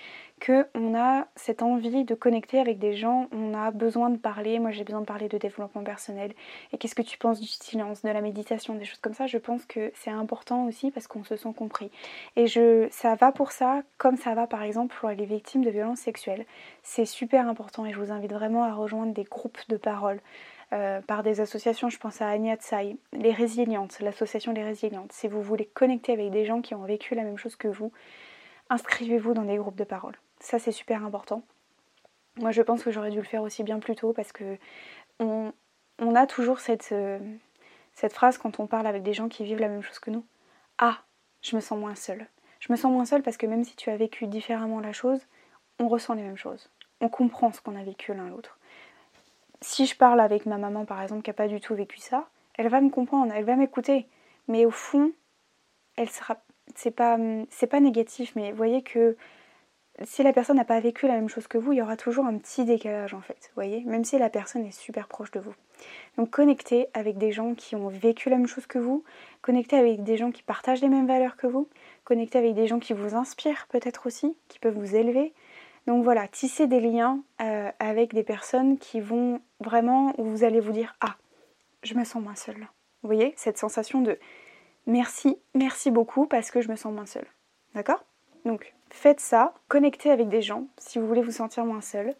qu'on 0.44 0.94
a 0.94 1.26
cette 1.34 1.62
envie 1.62 2.04
de 2.04 2.14
connecter 2.14 2.60
avec 2.60 2.78
des 2.78 2.92
gens, 2.92 3.28
on 3.32 3.54
a 3.54 3.70
besoin 3.70 4.10
de 4.10 4.18
parler. 4.18 4.58
Moi, 4.58 4.70
j'ai 4.70 4.84
besoin 4.84 5.00
de 5.00 5.06
parler 5.06 5.28
de 5.28 5.38
développement 5.38 5.82
personnel. 5.82 6.34
Et 6.72 6.76
qu'est-ce 6.76 6.94
que 6.94 7.02
tu 7.02 7.16
penses 7.16 7.40
du 7.40 7.46
silence, 7.46 8.02
de 8.02 8.10
la 8.10 8.20
méditation, 8.20 8.74
des 8.74 8.84
choses 8.84 9.00
comme 9.00 9.14
ça? 9.14 9.26
Je 9.26 9.38
pense 9.38 9.64
que 9.64 9.90
c'est 9.94 10.10
important 10.10 10.66
aussi 10.66 10.90
parce 10.90 11.06
qu'on 11.06 11.24
se 11.24 11.36
sent 11.36 11.54
compris. 11.56 11.90
Et 12.36 12.46
je, 12.46 12.86
ça 12.90 13.14
va 13.14 13.32
pour 13.32 13.52
ça, 13.52 13.80
comme 13.96 14.16
ça 14.16 14.34
va 14.34 14.46
par 14.46 14.62
exemple 14.62 14.94
pour 15.00 15.08
les 15.08 15.24
victimes 15.24 15.64
de 15.64 15.70
violences 15.70 16.00
sexuelles. 16.00 16.44
C'est 16.82 17.06
super 17.06 17.48
important 17.48 17.86
et 17.86 17.92
je 17.94 17.98
vous 17.98 18.12
invite 18.12 18.32
vraiment 18.32 18.64
à 18.64 18.74
rejoindre 18.74 19.14
des 19.14 19.24
groupes 19.24 19.37
de 19.68 19.76
parole. 19.76 20.20
Euh, 20.72 21.00
par 21.00 21.22
des 21.22 21.40
associations, 21.40 21.88
je 21.88 21.98
pense 21.98 22.20
à 22.20 22.28
Agnat 22.28 22.56
Tsai, 22.56 22.98
Les 23.12 23.32
Résilientes, 23.32 24.00
l'association 24.00 24.52
Les 24.52 24.62
Résilientes. 24.64 25.12
Si 25.12 25.26
vous 25.26 25.40
voulez 25.40 25.64
connecter 25.64 26.12
avec 26.12 26.30
des 26.30 26.44
gens 26.44 26.60
qui 26.60 26.74
ont 26.74 26.84
vécu 26.84 27.14
la 27.14 27.22
même 27.22 27.38
chose 27.38 27.56
que 27.56 27.68
vous, 27.68 27.90
inscrivez-vous 28.68 29.32
dans 29.32 29.44
des 29.44 29.56
groupes 29.56 29.76
de 29.76 29.84
parole. 29.84 30.16
Ça, 30.40 30.58
c'est 30.58 30.72
super 30.72 31.04
important. 31.04 31.42
Moi, 32.36 32.50
je 32.50 32.62
pense 32.62 32.84
que 32.84 32.90
j'aurais 32.90 33.10
dû 33.10 33.16
le 33.16 33.24
faire 33.24 33.42
aussi 33.42 33.62
bien 33.62 33.78
plus 33.78 33.96
tôt 33.96 34.12
parce 34.12 34.32
que 34.32 34.58
on, 35.18 35.52
a 36.14 36.26
toujours 36.26 36.60
cette, 36.60 36.92
euh, 36.92 37.18
cette 37.94 38.12
phrase 38.12 38.38
quand 38.38 38.60
on 38.60 38.66
parle 38.66 38.86
avec 38.86 39.02
des 39.02 39.14
gens 39.14 39.28
qui 39.28 39.44
vivent 39.44 39.58
la 39.58 39.68
même 39.68 39.82
chose 39.82 39.98
que 39.98 40.10
nous. 40.10 40.24
Ah, 40.76 40.98
je 41.42 41.56
me 41.56 41.60
sens 41.60 41.78
moins 41.78 41.94
seule. 41.94 42.26
Je 42.60 42.72
me 42.72 42.76
sens 42.76 42.92
moins 42.92 43.04
seule 43.04 43.22
parce 43.22 43.36
que 43.36 43.46
même 43.46 43.64
si 43.64 43.74
tu 43.74 43.90
as 43.90 43.96
vécu 43.96 44.26
différemment 44.26 44.80
la 44.80 44.92
chose, 44.92 45.20
on 45.80 45.88
ressent 45.88 46.14
les 46.14 46.22
mêmes 46.22 46.36
choses. 46.36 46.70
On 47.00 47.08
comprend 47.08 47.52
ce 47.52 47.60
qu'on 47.60 47.76
a 47.76 47.82
vécu 47.82 48.12
l'un 48.14 48.28
l'autre. 48.28 48.57
Si 49.60 49.86
je 49.86 49.96
parle 49.96 50.20
avec 50.20 50.46
ma 50.46 50.58
maman 50.58 50.84
par 50.84 51.02
exemple 51.02 51.22
qui 51.22 51.30
n'a 51.30 51.34
pas 51.34 51.48
du 51.48 51.60
tout 51.60 51.74
vécu 51.74 51.98
ça, 51.98 52.28
elle 52.58 52.68
va 52.68 52.80
me 52.80 52.90
comprendre, 52.90 53.32
elle 53.34 53.44
va 53.44 53.56
m'écouter. 53.56 54.06
Mais 54.48 54.66
au 54.66 54.70
fond, 54.70 55.12
elle 55.96 56.10
sera. 56.10 56.36
C'est 56.74 56.90
pas, 56.90 57.16
négatif, 57.80 58.32
mais 58.36 58.52
voyez 58.52 58.82
que 58.82 59.16
si 60.04 60.22
la 60.22 60.32
personne 60.32 60.56
n'a 60.56 60.64
pas 60.64 60.78
vécu 60.80 61.08
la 61.08 61.14
même 61.14 61.28
chose 61.28 61.48
que 61.48 61.58
vous, 61.58 61.72
il 61.72 61.78
y 61.78 61.82
aura 61.82 61.96
toujours 61.96 62.26
un 62.26 62.36
petit 62.36 62.64
décalage 62.64 63.14
en 63.14 63.20
fait, 63.20 63.50
voyez, 63.54 63.82
même 63.84 64.04
si 64.04 64.18
la 64.18 64.28
personne 64.28 64.64
est 64.64 64.70
super 64.70 65.08
proche 65.08 65.30
de 65.30 65.40
vous. 65.40 65.54
Donc 66.16 66.30
connectez 66.30 66.88
avec 66.94 67.16
des 67.16 67.32
gens 67.32 67.54
qui 67.54 67.74
ont 67.74 67.88
vécu 67.88 68.28
la 68.28 68.36
même 68.36 68.46
chose 68.46 68.66
que 68.66 68.78
vous, 68.78 69.02
connectez 69.40 69.76
avec 69.76 70.04
des 70.04 70.16
gens 70.16 70.30
qui 70.30 70.42
partagent 70.42 70.82
les 70.82 70.88
mêmes 70.88 71.06
valeurs 71.06 71.36
que 71.36 71.46
vous, 71.46 71.68
connectez 72.04 72.38
avec 72.38 72.54
des 72.54 72.66
gens 72.66 72.78
qui 72.78 72.92
vous 72.92 73.14
inspirent 73.16 73.66
peut-être 73.70 74.06
aussi, 74.06 74.36
qui 74.48 74.58
peuvent 74.58 74.78
vous 74.78 74.94
élever. 74.94 75.32
Donc 75.88 76.04
voilà, 76.04 76.28
tissez 76.28 76.66
des 76.66 76.80
liens 76.80 77.22
euh, 77.40 77.70
avec 77.78 78.12
des 78.12 78.22
personnes 78.22 78.76
qui 78.76 79.00
vont 79.00 79.40
vraiment, 79.58 80.12
où 80.18 80.24
vous 80.24 80.44
allez 80.44 80.60
vous 80.60 80.72
dire 80.72 80.94
Ah, 81.00 81.16
je 81.82 81.94
me 81.94 82.04
sens 82.04 82.22
moins 82.22 82.34
seule. 82.34 82.68
Vous 83.02 83.08
voyez, 83.08 83.32
cette 83.38 83.56
sensation 83.56 84.02
de 84.02 84.18
merci, 84.86 85.38
merci 85.54 85.90
beaucoup 85.90 86.26
parce 86.26 86.50
que 86.50 86.60
je 86.60 86.68
me 86.68 86.76
sens 86.76 86.92
moins 86.92 87.06
seule. 87.06 87.24
D'accord? 87.74 88.04
Donc 88.44 88.74
faites 88.90 89.20
ça, 89.20 89.54
connectez 89.68 90.10
avec 90.10 90.28
des 90.28 90.42
gens 90.42 90.66
si 90.76 90.98
vous 90.98 91.06
voulez 91.06 91.22
vous 91.22 91.30
sentir 91.30 91.64
moins 91.64 91.80
seul. 91.80 92.14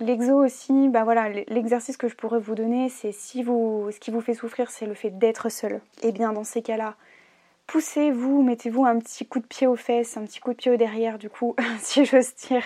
L'exo 0.00 0.44
aussi, 0.44 0.90
bah 0.90 1.04
voilà, 1.04 1.30
l'exercice 1.30 1.96
que 1.96 2.08
je 2.08 2.14
pourrais 2.14 2.38
vous 2.38 2.54
donner, 2.54 2.90
c'est 2.90 3.12
si 3.12 3.42
vous, 3.42 3.88
ce 3.90 3.98
qui 4.00 4.10
vous 4.10 4.20
fait 4.20 4.34
souffrir, 4.34 4.70
c'est 4.70 4.84
le 4.84 4.92
fait 4.92 5.16
d'être 5.16 5.48
seul. 5.48 5.80
Et 6.02 6.08
eh 6.08 6.12
bien 6.12 6.34
dans 6.34 6.44
ces 6.44 6.60
cas-là, 6.60 6.94
poussez-vous, 7.68 8.42
mettez-vous 8.42 8.84
un 8.84 8.98
petit 8.98 9.24
coup 9.24 9.38
de 9.38 9.46
pied 9.46 9.68
aux 9.68 9.76
fesses, 9.76 10.16
un 10.16 10.24
petit 10.24 10.40
coup 10.40 10.50
de 10.50 10.56
pied 10.56 10.72
au 10.72 10.76
derrière, 10.76 11.18
du 11.18 11.30
coup, 11.30 11.54
si 11.78 12.04
j'ose 12.04 12.34
dire, 12.34 12.64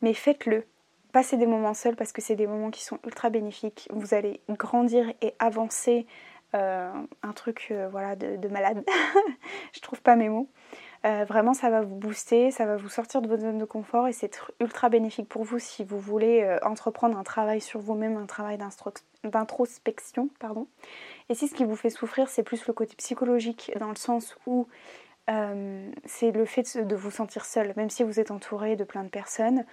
mais 0.00 0.14
faites-le. 0.14 0.64
Passez 1.12 1.36
des 1.36 1.46
moments 1.46 1.74
seuls 1.74 1.94
parce 1.94 2.12
que 2.12 2.22
c'est 2.22 2.34
des 2.34 2.46
moments 2.46 2.70
qui 2.70 2.82
sont 2.82 2.98
ultra 3.04 3.30
bénéfiques. 3.30 3.88
Vous 3.92 4.14
allez 4.14 4.40
grandir 4.48 5.12
et 5.20 5.34
avancer. 5.38 6.06
Euh, 6.54 6.92
un 7.24 7.32
truc 7.32 7.68
euh, 7.72 7.88
voilà 7.90 8.14
de, 8.14 8.36
de 8.36 8.48
malade. 8.48 8.84
je 9.72 9.80
trouve 9.80 10.00
pas 10.00 10.14
mes 10.14 10.28
mots. 10.28 10.48
Euh, 11.04 11.24
vraiment, 11.24 11.52
ça 11.52 11.68
va 11.68 11.82
vous 11.82 11.96
booster, 11.96 12.50
ça 12.50 12.64
va 12.64 12.76
vous 12.76 12.88
sortir 12.88 13.22
de 13.22 13.28
votre 13.28 13.42
zone 13.42 13.58
de 13.58 13.64
confort 13.64 14.06
et 14.08 14.12
c'est 14.12 14.40
ultra 14.60 14.88
bénéfique 14.88 15.28
pour 15.28 15.42
vous 15.42 15.58
si 15.58 15.84
vous 15.84 15.98
voulez 15.98 16.58
entreprendre 16.62 17.18
un 17.18 17.24
travail 17.24 17.60
sur 17.60 17.80
vous-même, 17.80 18.16
un 18.16 18.26
travail 18.26 18.58
d'introspection. 19.24 20.30
Pardon. 20.38 20.66
Et 21.28 21.34
si 21.34 21.48
ce 21.48 21.54
qui 21.54 21.64
vous 21.64 21.76
fait 21.76 21.90
souffrir, 21.90 22.28
c'est 22.28 22.42
plus 22.42 22.66
le 22.66 22.72
côté 22.72 22.94
psychologique, 22.96 23.72
dans 23.78 23.88
le 23.88 23.96
sens 23.96 24.36
où 24.46 24.66
euh, 25.30 25.90
c'est 26.04 26.32
le 26.32 26.44
fait 26.44 26.76
de 26.76 26.96
vous 26.96 27.10
sentir 27.10 27.44
seul, 27.44 27.72
même 27.76 27.90
si 27.90 28.02
vous 28.02 28.20
êtes 28.20 28.30
entouré 28.30 28.76
de 28.76 28.84
plein 28.84 29.04
de 29.04 29.08
personnes. 29.08 29.64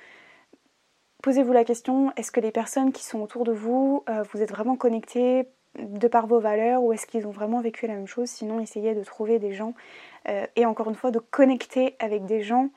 Posez-vous 1.21 1.53
la 1.53 1.65
question, 1.65 2.11
est-ce 2.15 2.31
que 2.31 2.39
les 2.39 2.51
personnes 2.51 2.91
qui 2.91 3.03
sont 3.03 3.19
autour 3.19 3.43
de 3.43 3.51
vous, 3.51 4.03
vous 4.33 4.41
êtes 4.41 4.49
vraiment 4.49 4.75
connectés 4.75 5.45
de 5.79 6.07
par 6.07 6.27
vos 6.27 6.39
valeurs 6.39 6.83
ou 6.83 6.93
est-ce 6.93 7.05
qu'ils 7.05 7.27
ont 7.27 7.31
vraiment 7.31 7.61
vécu 7.61 7.87
la 7.87 7.93
même 7.93 8.07
chose? 8.07 8.29
Sinon, 8.29 8.59
essayez 8.59 8.93
de 8.93 9.03
trouver 9.03 9.39
des 9.39 9.53
gens 9.53 9.73
euh, 10.27 10.45
et 10.55 10.65
encore 10.65 10.89
une 10.89 10.95
fois 10.95 11.11
de 11.11 11.19
connecter 11.19 11.95
avec 11.99 12.25
des 12.25 12.41
gens 12.41 12.69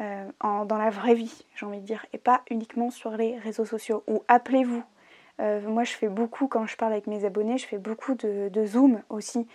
euh, 0.00 0.24
dans 0.40 0.78
la 0.78 0.90
vraie 0.90 1.14
vie, 1.14 1.44
j'ai 1.54 1.66
envie 1.66 1.80
de 1.80 1.86
dire, 1.86 2.04
et 2.12 2.18
pas 2.18 2.42
uniquement 2.50 2.90
sur 2.90 3.12
les 3.12 3.38
réseaux 3.38 3.64
sociaux. 3.64 4.04
Ou 4.06 4.22
appelez-vous. 4.28 4.82
Euh, 5.40 5.60
moi, 5.60 5.84
je 5.84 5.92
fais 5.92 6.08
beaucoup, 6.08 6.46
quand 6.48 6.66
je 6.66 6.76
parle 6.76 6.92
avec 6.92 7.06
mes 7.06 7.24
abonnés, 7.24 7.58
je 7.58 7.66
fais 7.66 7.78
beaucoup 7.78 8.14
de, 8.14 8.66
Zoom 8.66 9.02
aussi, 9.08 9.46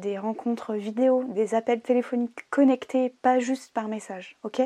des 0.00 0.18
rencontres 0.18 0.74
vidéo, 0.74 1.22
des 1.28 1.54
appels 1.54 1.80
téléphoniques 1.80 2.50
connectés, 2.50 3.14
pas 3.22 3.38
juste 3.38 3.72
par 3.72 3.86
message, 3.86 4.36
ok? 4.42 4.60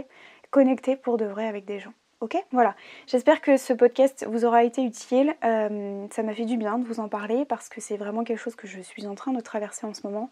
Connectés 0.51 0.97
pour 0.97 1.19
de 1.19 1.27
vrai 1.27 1.47
avec 1.47 1.67
des 1.67 1.81
gens. 1.81 1.93
Ok? 2.21 2.37
Voilà. 2.51 2.75
J'espère 3.07 3.43
que 3.43 3.59
ce 3.59 3.75
podcast 3.75 4.27
vous 4.27 4.47
aura 4.47 4.65
été 4.65 4.83
utile. 4.83 5.35
ça 5.43 6.23
m'a 6.23 6.35
fait 6.35 6.47
du 6.47 6.57
bien 6.57 6.79
de 6.79 6.87
vous 6.87 6.99
en 6.99 7.09
parler 7.09 7.45
parce 7.45 7.69
que 7.69 7.83
c'est 7.83 7.99
vraiment 7.99 8.25
quelque 8.25 8.39
chose 8.39 8.55
que 8.55 8.67
je 8.67 8.81
suis 8.81 9.07
en 9.07 9.15
train 9.15 9.33
de 9.33 9.41
traverser 9.41 9.87
en 9.87 9.93
ce 9.93 10.07
moment. 10.07 10.31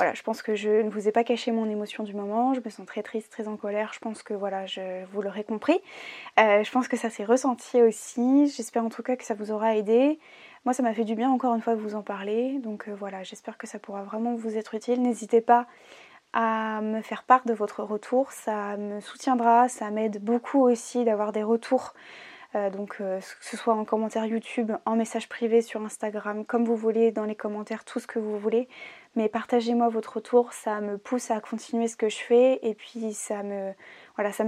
Voilà, 0.00 0.14
je 0.14 0.22
pense 0.22 0.40
que 0.40 0.54
je 0.54 0.70
ne 0.70 0.88
vous 0.88 1.08
ai 1.08 1.12
pas 1.12 1.24
caché 1.24 1.52
mon 1.52 1.68
émotion 1.68 2.04
du 2.04 2.14
moment. 2.14 2.54
Je 2.54 2.60
me 2.64 2.70
sens 2.70 2.86
très 2.86 3.02
triste, 3.02 3.30
très 3.30 3.48
en 3.48 3.58
colère. 3.58 3.92
Je 3.92 3.98
pense 3.98 4.22
que 4.22 4.32
voilà, 4.32 4.64
je, 4.64 5.04
vous 5.12 5.20
l'aurez 5.20 5.44
compris. 5.44 5.78
Euh, 6.38 6.64
je 6.64 6.70
pense 6.70 6.88
que 6.88 6.96
ça 6.96 7.10
s'est 7.10 7.26
ressenti 7.26 7.82
aussi. 7.82 8.46
J'espère 8.46 8.82
en 8.82 8.88
tout 8.88 9.02
cas 9.02 9.16
que 9.16 9.24
ça 9.24 9.34
vous 9.34 9.50
aura 9.50 9.76
aidé. 9.76 10.18
Moi, 10.64 10.72
ça 10.72 10.82
m'a 10.82 10.94
fait 10.94 11.04
du 11.04 11.14
bien 11.14 11.28
encore 11.28 11.54
une 11.54 11.60
fois 11.60 11.74
de 11.74 11.80
vous 11.82 11.96
en 11.96 12.00
parler. 12.00 12.58
Donc 12.60 12.88
euh, 12.88 12.94
voilà, 12.98 13.22
j'espère 13.24 13.58
que 13.58 13.66
ça 13.66 13.78
pourra 13.78 14.02
vraiment 14.02 14.34
vous 14.36 14.56
être 14.56 14.74
utile. 14.74 15.02
N'hésitez 15.02 15.42
pas 15.42 15.66
à 16.32 16.80
me 16.80 17.02
faire 17.02 17.24
part 17.24 17.44
de 17.44 17.52
votre 17.52 17.82
retour. 17.82 18.32
Ça 18.32 18.78
me 18.78 19.00
soutiendra, 19.00 19.68
ça 19.68 19.90
m'aide 19.90 20.24
beaucoup 20.24 20.62
aussi 20.62 21.04
d'avoir 21.04 21.32
des 21.32 21.42
retours. 21.42 21.92
Euh, 22.54 22.70
donc 22.70 22.96
que 22.96 23.20
ce 23.42 23.56
soit 23.58 23.74
en 23.74 23.84
commentaire 23.84 24.24
YouTube, 24.24 24.72
en 24.86 24.96
message 24.96 25.28
privé 25.28 25.60
sur 25.60 25.82
Instagram, 25.82 26.46
comme 26.46 26.64
vous 26.64 26.74
voulez, 26.74 27.12
dans 27.12 27.26
les 27.26 27.36
commentaires, 27.36 27.84
tout 27.84 28.00
ce 28.00 28.06
que 28.06 28.18
vous 28.18 28.38
voulez 28.38 28.66
mais 29.16 29.28
partagez-moi 29.28 29.88
votre 29.88 30.16
retour, 30.16 30.52
ça 30.52 30.80
me 30.80 30.96
pousse 30.96 31.30
à 31.30 31.40
continuer 31.40 31.88
ce 31.88 31.96
que 31.96 32.08
je 32.08 32.18
fais 32.18 32.60
et 32.62 32.74
puis 32.74 33.12
ça 33.12 33.42
me, 33.42 33.72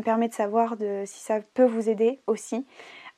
permet 0.03 0.29
de 0.29 0.35
savoir 0.35 0.77
si 1.05 1.21
ça 1.21 1.41
peut 1.55 1.65
vous 1.65 1.89
aider 1.89 2.21
aussi. 2.27 2.67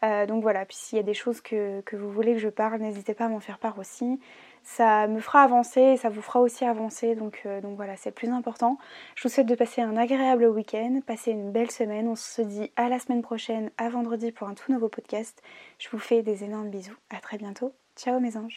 Euh, 0.05 0.27
donc 0.27 0.43
voilà, 0.43 0.65
puis 0.67 0.77
s'il 0.77 0.97
y 0.97 1.01
a 1.01 1.05
des 1.05 1.15
choses 1.15 1.41
que, 1.41 1.83
vous 1.93 2.11
voulez 2.11 2.35
que 2.35 2.39
je 2.39 2.49
parle, 2.49 2.81
n'hésitez 2.81 3.15
pas 3.15 3.27
à 3.27 3.29
m'en 3.29 3.41
faire 3.41 3.59
part 3.59 3.79
aussi. 3.79 4.21
Ça 4.63 5.07
me 5.07 5.21
fera 5.21 5.43
avancer 5.43 5.81
et 5.81 5.97
ça 5.97 6.09
vous 6.09 6.23
fera 6.23 6.41
aussi 6.41 6.65
avancer, 6.65 7.15
donc, 7.15 7.43
euh, 7.47 7.61
donc 7.61 7.77
voilà, 7.77 7.97
c'est 7.97 8.11
le 8.11 8.15
plus 8.15 8.31
important. 8.31 8.79
Je 9.15 9.23
vous 9.23 9.29
souhaite 9.29 9.47
de 9.47 9.55
passer 9.55 9.83
un 9.83 9.97
agréable 9.97 10.47
week-end, 10.47 11.01
passer 11.07 11.33
une 11.33 11.53
belle 11.53 11.71
semaine. 11.71 12.09
On 12.09 12.17
se 12.17 12.43
dit 12.43 12.73
à 12.77 12.89
la 12.89 12.99
semaine 12.99 13.23
prochaine, 13.23 13.71
à 13.79 13.89
vendredi 13.89 14.33
pour 14.33 14.49
un 14.49 14.55
tout 14.55 14.73
nouveau 14.73 14.89
podcast. 14.89 15.43
Je 15.79 15.89
vous 15.91 15.99
fais 15.99 16.23
des 16.23 16.45
énormes 16.45 16.71
bisous. 16.71 16.97
À 17.11 17.21
très 17.21 17.37
bientôt. 17.37 17.75
Ciao 17.97 18.21
mes 18.21 18.37
anges. 18.37 18.53